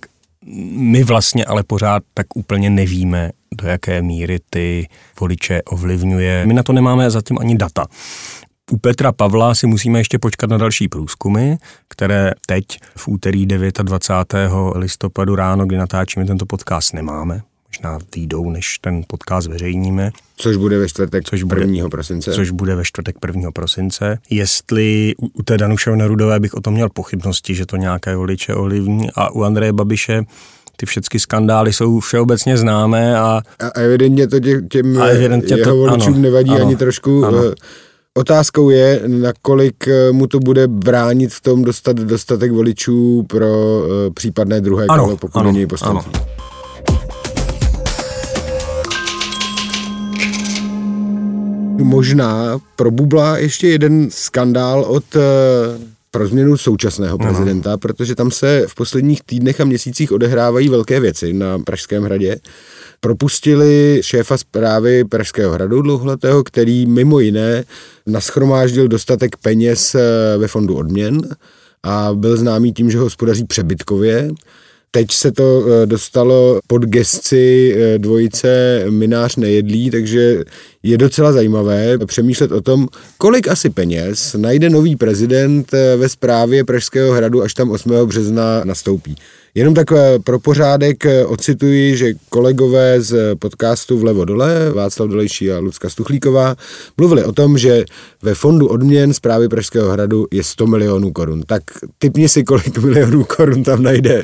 my 0.71 1.03
vlastně 1.03 1.45
ale 1.45 1.63
pořád 1.63 2.03
tak 2.13 2.35
úplně 2.35 2.69
nevíme, 2.69 3.31
do 3.55 3.67
jaké 3.67 4.01
míry 4.01 4.39
ty 4.49 4.87
voliče 5.19 5.61
ovlivňuje. 5.61 6.45
My 6.45 6.53
na 6.53 6.63
to 6.63 6.73
nemáme 6.73 7.11
zatím 7.11 7.37
ani 7.39 7.57
data. 7.57 7.85
U 8.71 8.77
Petra 8.77 9.11
Pavla 9.11 9.55
si 9.55 9.67
musíme 9.67 9.99
ještě 9.99 10.19
počkat 10.19 10.49
na 10.49 10.57
další 10.57 10.87
průzkumy, 10.87 11.55
které 11.87 12.31
teď 12.45 12.65
v 12.95 13.07
úterý 13.07 13.45
29. 13.45 14.51
listopadu 14.75 15.35
ráno, 15.35 15.65
kdy 15.65 15.77
natáčíme 15.77 16.25
tento 16.25 16.45
podcast, 16.45 16.93
nemáme. 16.93 17.41
Možná 17.69 17.99
týdou, 18.09 18.49
než 18.49 18.77
ten 18.77 19.03
podcast 19.07 19.45
zveřejníme. 19.45 20.11
Což 20.35 20.57
bude 20.57 20.77
ve 20.77 20.87
čtvrtek 20.87 21.23
což 21.25 21.43
bude, 21.43 21.61
1. 21.61 21.89
prosince. 21.89 22.31
Což 22.31 22.51
bude 22.51 22.75
ve 22.75 22.85
čtvrtek 22.85 23.15
1. 23.27 23.51
prosince. 23.51 24.17
Jestli 24.29 25.15
u 25.33 25.43
té 25.43 25.57
Danuše 25.57 25.95
Nerudové 25.95 26.39
bych 26.39 26.53
o 26.53 26.61
tom 26.61 26.73
měl 26.73 26.89
pochybnosti, 26.89 27.55
že 27.55 27.65
to 27.65 27.75
nějaké 27.75 28.15
voliče 28.15 28.55
ovlivní 28.55 29.09
a 29.15 29.31
u 29.31 29.43
Andreje 29.43 29.73
Babiše 29.73 30.23
ty 30.79 30.85
všechny 30.85 31.19
skandály 31.19 31.73
jsou 31.73 31.99
všeobecně 31.99 32.57
známé 32.57 33.19
a... 33.19 33.41
A 33.59 33.79
evidentně 33.79 34.27
to 34.27 34.39
tě, 34.39 34.61
těm 34.61 35.01
a 35.01 35.05
evidentně 35.05 35.57
jeho 35.57 35.71
to, 35.71 35.77
voličům 35.77 36.13
ano, 36.13 36.21
nevadí 36.21 36.51
ano, 36.51 36.65
ani 36.65 36.75
trošku. 36.75 37.25
Ano. 37.25 37.43
Eh, 37.45 37.53
otázkou 38.13 38.69
je, 38.69 39.01
nakolik 39.07 39.87
eh, 39.87 40.11
mu 40.11 40.27
to 40.27 40.39
bude 40.39 40.67
bránit 40.67 41.33
v 41.33 41.41
tom 41.41 41.63
dostat 41.63 41.95
dostatek 41.95 42.51
voličů 42.51 43.25
pro 43.29 43.83
případné 44.13 44.61
druhé 44.61 44.85
ano, 44.89 45.03
kolo, 45.03 45.17
pokud 45.17 45.39
ano, 45.39 45.51
není 45.51 45.67
postaví. 45.67 45.99
Možná 51.83 52.59
probubla 52.75 53.37
ještě 53.37 53.67
jeden 53.67 54.07
skandál 54.11 54.81
od 54.83 55.15
uh, 55.15 55.21
pro 56.11 56.27
změnu 56.27 56.57
současného 56.57 57.17
prezidenta, 57.17 57.69
Aha. 57.69 57.77
protože 57.77 58.15
tam 58.15 58.31
se 58.31 58.63
v 58.67 58.75
posledních 58.75 59.23
týdnech 59.23 59.61
a 59.61 59.65
měsících 59.65 60.11
odehrávají 60.11 60.69
velké 60.69 60.99
věci 60.99 61.33
na 61.33 61.59
Pražském 61.59 62.03
hradě. 62.03 62.37
Propustili 62.99 63.99
šéfa 64.03 64.37
zprávy 64.37 65.03
Pražského 65.05 65.53
hradu 65.53 65.81
dlouholetého, 65.81 66.43
který 66.43 66.85
mimo 66.85 67.19
jiné 67.19 67.63
naschromáždil 68.07 68.87
dostatek 68.87 69.35
peněz 69.37 69.95
eh, 69.95 70.37
ve 70.37 70.47
fondu 70.47 70.75
odměn 70.75 71.21
a 71.83 72.09
byl 72.13 72.37
známý 72.37 72.73
tím, 72.73 72.91
že 72.91 72.97
ho 72.97 73.03
hospodaří 73.03 73.43
přebytkově. 73.43 74.29
Teď 74.91 75.11
se 75.11 75.31
to 75.31 75.65
eh, 75.67 75.85
dostalo 75.85 76.59
pod 76.67 76.81
gesci 76.85 77.75
eh, 77.77 77.97
dvojice 77.99 78.83
Minář 78.89 79.35
nejedlí, 79.35 79.91
takže 79.91 80.43
je 80.83 80.97
docela 80.97 81.31
zajímavé 81.31 81.97
přemýšlet 82.05 82.51
o 82.51 82.61
tom, 82.61 82.87
kolik 83.17 83.47
asi 83.47 83.69
peněz 83.69 84.35
najde 84.39 84.69
nový 84.69 84.95
prezident 84.95 85.73
eh, 85.73 85.97
ve 85.97 86.09
správě 86.09 86.63
Pražského 86.63 87.13
hradu, 87.13 87.43
až 87.43 87.53
tam 87.53 87.71
8. 87.71 87.91
března 88.05 88.61
nastoupí. 88.63 89.15
Jenom 89.55 89.73
tak 89.73 89.87
pro 90.23 90.39
pořádek 90.39 91.05
ocituji, 91.27 91.97
že 91.97 92.13
kolegové 92.29 93.01
z 93.01 93.35
podcastu 93.35 93.99
Vlevo 93.99 94.25
dole, 94.25 94.71
Václav 94.73 95.09
Dolejší 95.09 95.51
a 95.51 95.59
Lucka 95.59 95.89
Stuchlíková, 95.89 96.55
mluvili 96.97 97.23
o 97.23 97.31
tom, 97.31 97.57
že 97.57 97.85
ve 98.21 98.35
fondu 98.35 98.67
odměn 98.67 99.13
zprávy 99.13 99.49
Pražského 99.49 99.91
hradu 99.91 100.27
je 100.31 100.43
100 100.43 100.67
milionů 100.67 101.11
korun. 101.11 101.41
Tak 101.45 101.63
typni 101.97 102.29
si, 102.29 102.43
kolik 102.43 102.77
milionů 102.83 103.23
korun 103.23 103.63
tam 103.63 103.83
najde, 103.83 104.23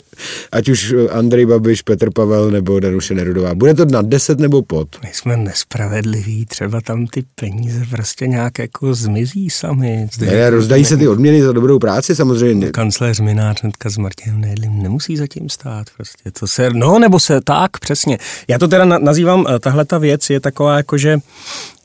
ať 0.52 0.70
už 0.70 0.94
Andrej 1.12 1.46
Babiš, 1.46 1.82
Petr 1.82 2.12
Pavel 2.12 2.52
nebo 2.52 2.80
Danuše 2.80 3.14
Nerudová. 3.14 3.56
Bude 3.56 3.74
to 3.74 3.86
na 3.86 4.02
10 4.02 4.40
nebo 4.40 4.62
pod? 4.62 4.88
My 5.04 5.10
jsme 5.14 5.38
nespravedliví, 5.38 6.45
třeba 6.46 6.82
tam 6.82 7.08
ty 7.08 7.24
peníze 7.36 7.86
prostě 7.90 8.28
nějak 8.28 8.60
jako 8.60 8.94
zmizí 8.94 9.50
sami. 9.50 10.08
Ne, 10.20 10.50
rozdají 10.50 10.86
se 10.86 10.98
ty 10.98 11.08
odměny 11.08 11.44
za 11.44 11.52
dobrou 11.52 11.80
práci 11.80 12.16
samozřejmě. 12.16 12.72
Kancléř 12.72 13.20
Minář 13.20 13.62
s 13.86 13.98
Martinem 13.98 14.42
Nejedlým 14.42 14.84
nemusí 14.84 15.18
zatím 15.18 15.50
stát. 15.50 15.88
Prostě. 15.98 16.32
To 16.40 16.48
se, 16.48 16.70
no, 16.74 17.00
nebo 17.00 17.20
se 17.20 17.42
tak, 17.42 17.80
přesně. 17.80 18.18
Já 18.48 18.58
to 18.58 18.68
teda 18.68 18.86
nazývám, 18.86 19.46
eh, 19.50 19.60
tahle 19.60 19.86
ta 19.86 19.98
věc 19.98 20.30
je 20.30 20.40
taková 20.40 20.78
jako, 20.78 20.98
že 20.98 21.20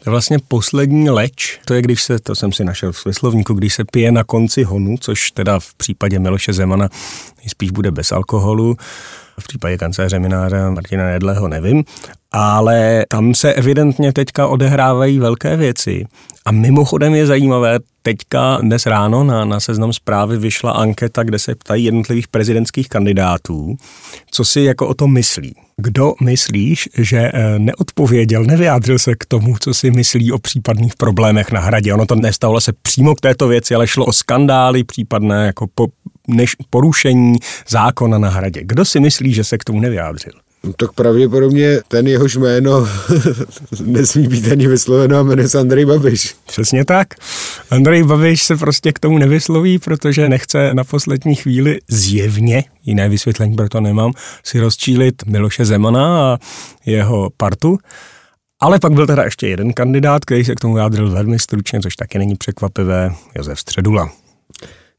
vlastně 0.07 0.38
poslední 0.49 1.11
leč, 1.11 1.61
to 1.64 1.75
je, 1.75 1.83
když 1.83 2.03
se, 2.03 2.18
to 2.18 2.35
jsem 2.35 2.53
si 2.53 2.64
našel 2.64 2.92
v 2.92 3.05
slovníku, 3.11 3.55
když 3.55 3.75
se 3.75 3.85
pije 3.85 4.12
na 4.12 4.25
konci 4.25 4.62
honu, 4.62 4.96
což 5.01 5.31
teda 5.31 5.61
v 5.61 5.75
případě 5.75 6.18
Miloše 6.18 6.53
Zemana 6.53 6.88
spíš 7.46 7.70
bude 7.70 7.90
bez 7.90 8.12
alkoholu, 8.12 8.77
v 9.40 9.44
případě 9.44 9.79
kancléře 9.79 10.18
Mináře 10.18 10.70
Martina 10.70 11.05
Nedleho 11.05 11.48
nevím, 11.48 11.85
ale 12.33 13.05
tam 13.09 13.35
se 13.35 13.53
evidentně 13.53 14.12
teďka 14.12 14.46
odehrávají 14.46 15.18
velké 15.18 15.57
věci. 15.57 16.05
A 16.44 16.53
mimochodem 16.53 17.14
je 17.14 17.26
zajímavé, 17.26 17.79
teďka 18.03 18.59
dnes 18.62 18.87
ráno 18.87 19.24
na, 19.24 19.44
na 19.44 19.61
seznam 19.61 19.92
zprávy 19.92 20.37
vyšla 20.37 20.72
anketa, 20.72 21.22
kde 21.22 21.38
se 21.38 21.55
ptají 21.55 21.85
jednotlivých 21.85 22.29
prezidentských 22.29 22.88
kandidátů, 22.88 23.76
co 24.31 24.44
si 24.44 24.61
jako 24.61 24.87
o 24.87 24.94
tom 24.94 25.12
myslí. 25.12 25.55
Kdo 25.81 26.14
myslíš, 26.23 26.88
že 26.99 27.19
eh, 27.19 27.59
neodpověděl, 27.59 28.45
nevyjádřil 28.45 28.99
se 28.99 29.14
k 29.14 29.27
tomu, 29.27 29.57
co 29.61 29.75
si 29.75 29.90
myslí 29.90 30.33
o 30.33 30.38
případných 30.38 30.97
problémech 30.97 31.53
na 31.53 31.61
hradě? 31.61 31.95
Ono 31.95 32.07
to 32.07 32.14
nestalo 32.14 32.61
se 32.61 32.73
přímo 32.83 33.14
k 33.14 33.21
této 33.21 33.49
věci, 33.49 33.75
ale 33.75 33.87
šlo 33.87 34.07
o 34.07 34.12
skandály, 34.12 34.85
případné 34.85 35.47
jako 35.47 35.66
po, 35.75 35.87
než, 36.29 36.57
porušení 36.71 37.38
zákona 37.69 38.19
na 38.19 38.29
hradě. 38.29 38.61
Kdo 38.64 38.85
si 38.85 39.01
myslí, 39.01 39.33
že 39.33 39.45
se 39.45 39.59
k 39.59 39.64
tomu 39.64 39.81
nevyjádřil? 39.81 40.33
Tak 40.77 40.92
pravděpodobně 40.92 41.81
ten 41.88 42.07
jehož 42.07 42.37
jméno 42.37 42.88
nesmí 43.85 44.29
být 44.29 44.53
ani 44.53 44.68
vysloveno 44.68 45.18
a 45.18 45.23
jmenuje 45.23 45.49
se 45.49 45.59
Andrej 45.59 45.85
Babiš. 45.85 46.35
Přesně 46.46 46.85
tak. 46.85 47.09
Andrej 47.70 48.03
Babiš 48.03 48.42
se 48.42 48.57
prostě 48.57 48.92
k 48.92 48.99
tomu 48.99 49.18
nevysloví, 49.18 49.79
protože 49.79 50.29
nechce 50.29 50.75
na 50.75 50.85
poslední 50.85 51.35
chvíli 51.35 51.79
zjevně, 51.88 52.64
jiné 52.85 53.09
vysvětlení 53.09 53.57
proto 53.57 53.81
nemám, 53.81 54.12
si 54.44 54.61
rozčílit 54.61 55.27
Miloše 55.27 55.64
Zemana 55.64 56.33
a 56.33 56.38
jeho 56.87 57.31
partu. 57.37 57.79
Ale 58.61 58.79
pak 58.79 58.92
byl 58.92 59.07
teda 59.07 59.25
ještě 59.25 59.49
jeden 59.49 59.73
kandidát, 59.73 60.25
který 60.25 60.44
se 60.44 60.55
k 60.55 60.61
tomu 60.61 60.75
vyjádřil 60.75 61.11
velmi 61.11 61.38
stručně, 61.38 61.81
což 61.81 61.96
taky 61.96 62.18
není 62.18 62.35
překvapivé, 62.35 63.11
Josef 63.37 63.61
Středula. 63.61 64.11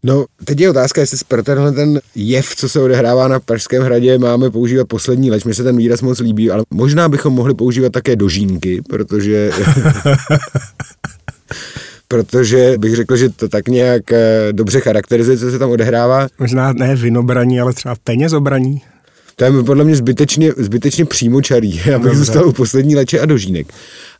No, 0.04 0.26
teď 0.46 0.60
je 0.60 0.70
otázka, 0.70 1.02
jestli 1.02 1.18
pro 1.28 1.44
tenhle 1.44 1.72
ten 1.72 2.02
jev, 2.16 2.56
co 2.56 2.70
se 2.70 2.80
odehrává 2.80 3.28
na 3.28 3.40
Pražském 3.40 3.84
hradě, 3.84 4.18
máme 4.18 4.50
používat 4.50 4.88
poslední 4.88 5.32
leč. 5.32 5.44
Mně 5.44 5.54
se 5.54 5.64
ten 5.64 5.78
výraz 5.78 6.02
moc 6.02 6.20
líbí, 6.20 6.52
ale 6.52 6.64
možná 6.70 7.10
bychom 7.10 7.34
mohli 7.34 7.54
používat 7.54 7.92
také 7.92 8.16
dožínky, 8.16 8.82
protože... 8.90 9.52
protože 12.08 12.78
bych 12.78 12.96
řekl, 12.96 13.16
že 13.16 13.30
to 13.30 13.50
tak 13.50 13.68
nějak 13.68 14.12
eh, 14.12 14.48
dobře 14.52 14.80
charakterizuje, 14.80 15.38
co 15.38 15.52
se 15.52 15.60
tam 15.60 15.70
odehrává. 15.70 16.28
Možná 16.40 16.74
ne 16.74 16.96
vinobraní, 16.96 17.62
ale 17.62 17.74
třeba 17.74 17.96
penězobraní. 18.04 18.82
To 19.36 19.44
je 19.44 19.64
podle 19.64 19.84
mě 19.84 19.96
zbytečně, 19.96 20.54
zbytečně 20.58 21.06
přímočarý, 21.06 21.82
abych 21.96 22.18
zůstal 22.18 22.48
u 22.48 22.52
poslední 22.52 22.96
leče 22.96 23.20
a 23.20 23.26
dožínek. 23.26 23.74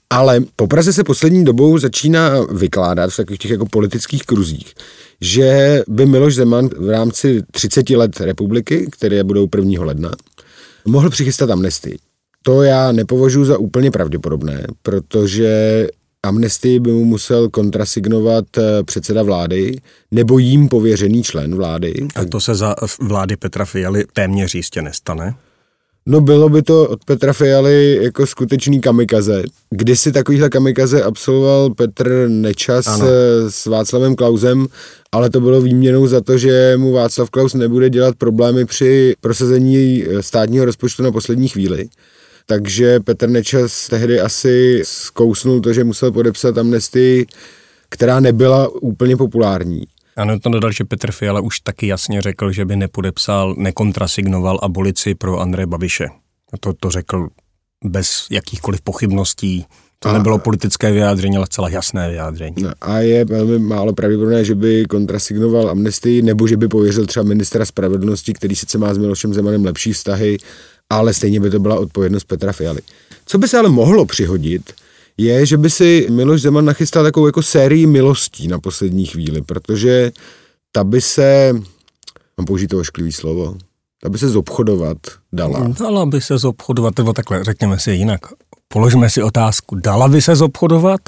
Ale 0.10 0.40
po 0.56 0.68
Praze 0.68 0.94
se 0.94 1.04
poslední 1.04 1.46
dobou 1.46 1.78
začíná 1.78 2.32
vykládat 2.52 3.12
v 3.12 3.16
takových 3.16 3.40
těch 3.40 3.52
jako 3.52 3.66
politických 3.66 4.24
kruzích, 4.24 4.74
že 5.22 5.82
by 5.88 6.06
Miloš 6.06 6.36
Zeman 6.36 6.70
v 6.78 6.90
rámci 6.90 7.44
30 7.52 7.90
let 7.90 8.20
republiky, 8.20 8.88
které 8.92 9.24
budou 9.24 9.48
1. 9.56 9.86
ledna, 9.86 10.12
mohl 10.86 11.10
přichystat 11.10 11.50
amnestii. 11.50 11.98
To 12.44 12.64
já 12.64 12.92
nepovažuji 12.92 13.46
za 13.46 13.58
úplně 13.58 13.92
pravděpodobné, 13.92 14.68
protože 14.82 15.88
amnestii 16.24 16.80
by 16.80 16.92
mu 16.92 17.06
musel 17.06 17.50
kontrasignovat 17.50 18.46
eh, 18.58 18.84
předseda 18.84 19.24
vlády 19.24 19.78
nebo 20.12 20.40
jím 20.40 20.70
pověřený 20.70 21.24
člen 21.24 21.56
vlády. 21.56 21.94
A 22.16 22.26
to 22.26 22.40
se 22.40 22.56
za 22.56 22.76
vlády 23.02 23.38
Petra 23.38 23.66
Fialy 23.66 24.06
téměř 24.14 24.56
jistě 24.56 24.82
nestane? 24.82 25.36
No 26.06 26.22
bylo 26.22 26.50
by 26.50 26.62
to 26.62 26.90
od 26.90 27.06
Petra 27.06 27.34
Fialy 27.34 28.00
jako 28.02 28.28
skutečný 28.28 28.82
kamikaze. 28.82 29.44
Kdysi 29.70 30.12
takovýhle 30.12 30.50
kamikaze 30.50 31.04
absolvoval 31.04 31.70
Petr 31.70 32.26
Nečas 32.28 32.88
ano. 32.88 33.06
s 33.50 33.66
Václavem 33.66 34.16
Klausem, 34.16 34.68
ale 35.12 35.30
to 35.30 35.42
bylo 35.42 35.62
výměnou 35.62 36.08
za 36.08 36.22
to, 36.22 36.38
že 36.38 36.74
mu 36.78 36.92
Václav 36.92 37.30
Klaus 37.30 37.54
nebude 37.54 37.90
dělat 37.90 38.16
problémy 38.16 38.66
při 38.66 39.14
prosazení 39.22 40.04
státního 40.22 40.66
rozpočtu 40.66 41.04
na 41.04 41.12
poslední 41.12 41.48
chvíli. 41.48 41.90
Takže 42.46 43.00
Petr 43.00 43.30
Nečas 43.30 43.88
tehdy 43.88 44.20
asi 44.20 44.82
zkousnul 44.86 45.62
to, 45.62 45.74
že 45.74 45.84
musel 45.84 46.12
podepsat 46.12 46.58
amnestii, 46.58 47.26
která 47.90 48.20
nebyla 48.20 48.68
úplně 48.68 49.18
populární. 49.18 49.84
Ano, 50.18 50.40
to 50.40 50.50
dodal, 50.50 50.72
že 50.72 50.84
Petr 50.84 51.12
Fiala 51.12 51.40
už 51.40 51.60
taky 51.60 51.88
jasně 51.88 52.22
řekl, 52.22 52.52
že 52.52 52.66
by 52.66 52.76
nepodepsal, 52.76 53.56
nekontrasignoval 53.58 54.60
abolici 54.62 55.16
pro 55.16 55.40
Andreje 55.40 55.68
Babiše. 55.68 56.06
A 56.54 56.58
to, 56.60 56.74
to 56.74 56.90
řekl 56.90 57.28
bez 57.86 58.28
jakýchkoliv 58.32 58.82
pochybností 58.82 59.66
To 60.00 60.10
A- 60.10 60.14
nebylo 60.14 60.40
politické 60.40 60.92
vyjádření, 60.92 61.38
ale 61.38 61.48
celá 61.50 61.70
jasné 61.70 62.10
vyjádření. 62.10 62.56
A 62.82 62.98
je 63.00 63.26
velmi 63.26 63.60
málo 63.60 63.94
pravděpodobné, 63.94 64.46
že 64.46 64.56
by 64.56 64.86
kontrasignoval 64.90 65.70
amnestii, 65.70 66.22
nebo 66.22 66.48
že 66.48 66.58
by 66.58 66.68
pověřil 66.68 67.06
třeba 67.06 67.24
ministra 67.24 67.66
spravedlnosti, 67.66 68.34
který 68.34 68.56
sice 68.56 68.78
má 68.78 68.94
s 68.94 68.98
Milošem 68.98 69.34
Zemanem 69.34 69.66
lepší 69.66 69.94
vztahy, 69.94 70.38
ale 70.90 71.14
stejně 71.14 71.40
by 71.40 71.50
to 71.50 71.60
byla 71.60 71.80
odpovědnost 71.80 72.24
Petra 72.24 72.52
Fialy. 72.54 72.82
Co 73.26 73.38
by 73.38 73.48
se 73.48 73.58
ale 73.58 73.70
mohlo 73.70 74.06
přihodit, 74.06 74.74
je, 75.18 75.46
že 75.46 75.58
by 75.58 75.70
si 75.70 76.08
Miloš 76.10 76.42
Zeman 76.42 76.66
nachystal 76.66 77.04
takovou 77.04 77.26
jako 77.26 77.44
sérii 77.44 77.88
milostí 77.88 78.48
na 78.48 78.60
poslední 78.60 79.06
chvíli, 79.06 79.42
protože 79.42 80.12
ta 80.72 80.84
by 80.84 81.02
se, 81.02 81.54
mám 82.38 82.46
použít 82.46 82.68
to 82.68 82.80
ošklivý 82.80 83.12
slovo, 83.12 83.56
ta 84.02 84.10
by 84.10 84.18
se 84.18 84.30
zobchodovat 84.30 84.98
dala. 85.34 85.68
Dala 85.80 86.06
by 86.06 86.22
se 86.22 86.38
zobchodovat, 86.38 86.98
nebo 86.98 87.14
takhle, 87.14 87.44
řekněme 87.44 87.80
si 87.80 87.92
jinak. 87.92 88.22
Položme 88.68 89.10
si 89.10 89.24
otázku, 89.24 89.76
dala 89.76 90.08
by 90.08 90.22
se 90.22 90.36
zobchodovat? 90.36 91.02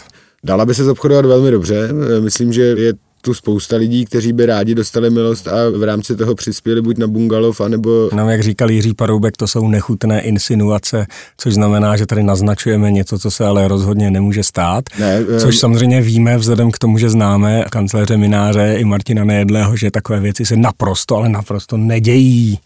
Dala 0.43 0.65
by 0.65 0.75
se 0.75 0.83
zobchodovat 0.83 1.25
velmi 1.25 1.51
dobře. 1.51 1.89
Myslím, 2.19 2.53
že 2.53 2.61
je 2.61 2.93
tu 3.25 3.33
spousta 3.33 3.75
lidí, 3.75 4.05
kteří 4.05 4.33
by 4.33 4.45
rádi 4.45 4.75
dostali 4.75 5.09
milost 5.09 5.47
a 5.47 5.69
v 5.77 5.83
rámci 5.83 6.15
toho 6.15 6.35
přispěli 6.35 6.81
buď 6.81 6.97
na 6.97 7.07
bungalov, 7.07 7.61
anebo 7.61 8.07
Jenom 8.11 8.29
jak 8.29 8.43
říkal 8.43 8.71
Jiří 8.71 8.93
Paroubek, 8.93 9.37
to 9.37 9.47
jsou 9.47 9.67
nechutné 9.67 10.21
insinuace, 10.21 11.05
což 11.37 11.53
znamená, 11.53 11.97
že 11.97 12.05
tady 12.05 12.23
naznačujeme 12.23 12.91
něco, 12.91 13.19
co 13.19 13.31
se 13.31 13.45
ale 13.45 13.67
rozhodně 13.67 14.11
nemůže 14.11 14.43
stát. 14.43 14.83
Ne, 14.99 15.25
eh, 15.35 15.39
což 15.39 15.59
samozřejmě 15.59 16.01
víme 16.01 16.37
vzhledem 16.37 16.71
k 16.71 16.77
tomu, 16.77 16.97
že 16.97 17.09
známe 17.09 17.63
kancléře 17.71 18.17
Mináře 18.17 18.75
i 18.77 18.85
Martina 18.85 19.23
Nejedlého, 19.23 19.75
že 19.77 19.91
takové 19.91 20.19
věci 20.19 20.45
se 20.45 20.55
naprosto, 20.55 21.15
ale 21.15 21.29
naprosto 21.29 21.77
nedějí. 21.77 22.59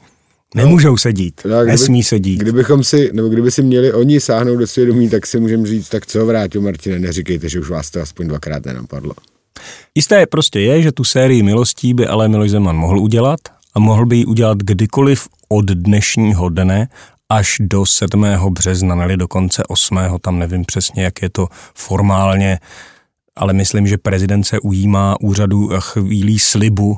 Nemůžou 0.56 0.98
se 0.98 1.14
dít, 1.14 1.42
No, 1.46 1.56
kdyby- 1.58 1.72
nesmí 1.72 2.04
se 2.04 2.20
dít. 2.20 2.38
Kdybychom 2.42 2.84
si, 2.84 3.10
nebo 3.14 3.28
kdyby 3.30 3.52
si 3.52 3.62
měli 3.64 3.94
oni 3.94 4.20
sáhnout 4.20 4.56
do 4.56 4.68
svědomí, 4.68 5.10
tak 5.10 5.28
si 5.28 5.40
můžeme 5.40 5.68
říct, 5.68 5.90
tak 5.90 6.06
co 6.06 6.26
vrátil 6.26 6.62
Martine, 6.62 7.00
neříkejte, 7.00 7.50
že 7.50 7.60
už 7.60 7.70
vás 7.70 7.92
to 7.92 8.02
aspoň 8.02 8.28
dvakrát 8.28 8.66
nenapadlo. 8.66 9.14
Jisté 9.96 10.26
prostě 10.26 10.60
je, 10.60 10.82
že 10.82 10.92
tu 10.92 11.04
sérii 11.04 11.44
milostí 11.44 11.94
by 11.94 12.08
ale 12.08 12.28
Miloš 12.28 12.52
Zeman 12.52 12.76
mohl 12.76 13.00
udělat 13.00 13.40
a 13.74 13.80
mohl 13.80 14.06
by 14.06 14.18
ji 14.18 14.26
udělat 14.26 14.58
kdykoliv 14.58 15.28
od 15.50 15.66
dnešního 15.66 16.50
dne 16.50 16.88
až 17.30 17.58
do 17.60 17.86
7. 17.86 18.26
března, 18.50 18.96
nebo 18.96 19.16
dokonce 19.16 19.64
8. 19.68 20.00
tam 20.22 20.40
nevím 20.40 20.66
přesně, 20.66 21.04
jak 21.04 21.22
je 21.22 21.30
to 21.30 21.48
formálně, 21.76 22.60
ale 23.36 23.54
myslím, 23.54 23.88
že 23.88 23.98
prezident 23.98 24.44
se 24.44 24.60
ujímá 24.60 25.16
úřadu 25.22 25.70
chvílí 25.80 26.40
slibu, 26.40 26.98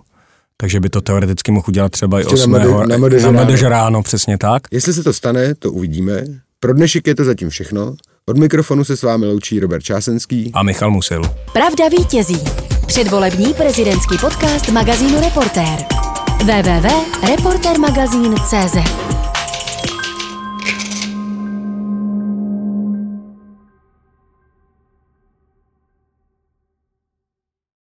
takže 0.57 0.79
by 0.79 0.89
to 0.89 1.01
teoreticky 1.01 1.51
mohl 1.51 1.65
udělat 1.67 1.91
třeba 1.91 2.19
i 2.19 2.21
Ještě 2.21 2.33
8. 2.33 2.51
na. 2.51 2.97
Medež 3.31 3.63
ráno, 3.63 4.03
přesně 4.03 4.37
tak. 4.37 4.63
Jestli 4.71 4.93
se 4.93 5.03
to 5.03 5.13
stane, 5.13 5.55
to 5.55 5.71
uvidíme. 5.71 6.23
Pro 6.59 6.73
dnešek 6.73 7.07
je 7.07 7.15
to 7.15 7.23
zatím 7.23 7.49
všechno. 7.49 7.95
Od 8.29 8.37
mikrofonu 8.37 8.83
se 8.83 8.97
s 8.97 9.03
vámi 9.03 9.25
loučí 9.25 9.59
Robert 9.59 9.83
Čásenský. 9.83 10.51
A 10.53 10.63
Michal 10.63 10.91
Musil. 10.91 11.21
Pravda 11.53 11.87
vítězí. 11.87 12.43
Předvolební 12.87 13.53
prezidentský 13.53 14.17
podcast 14.17 14.69
magazínu 14.69 15.21
Reportér. 15.21 15.85
www.reportermagazín.cz 16.43 19.18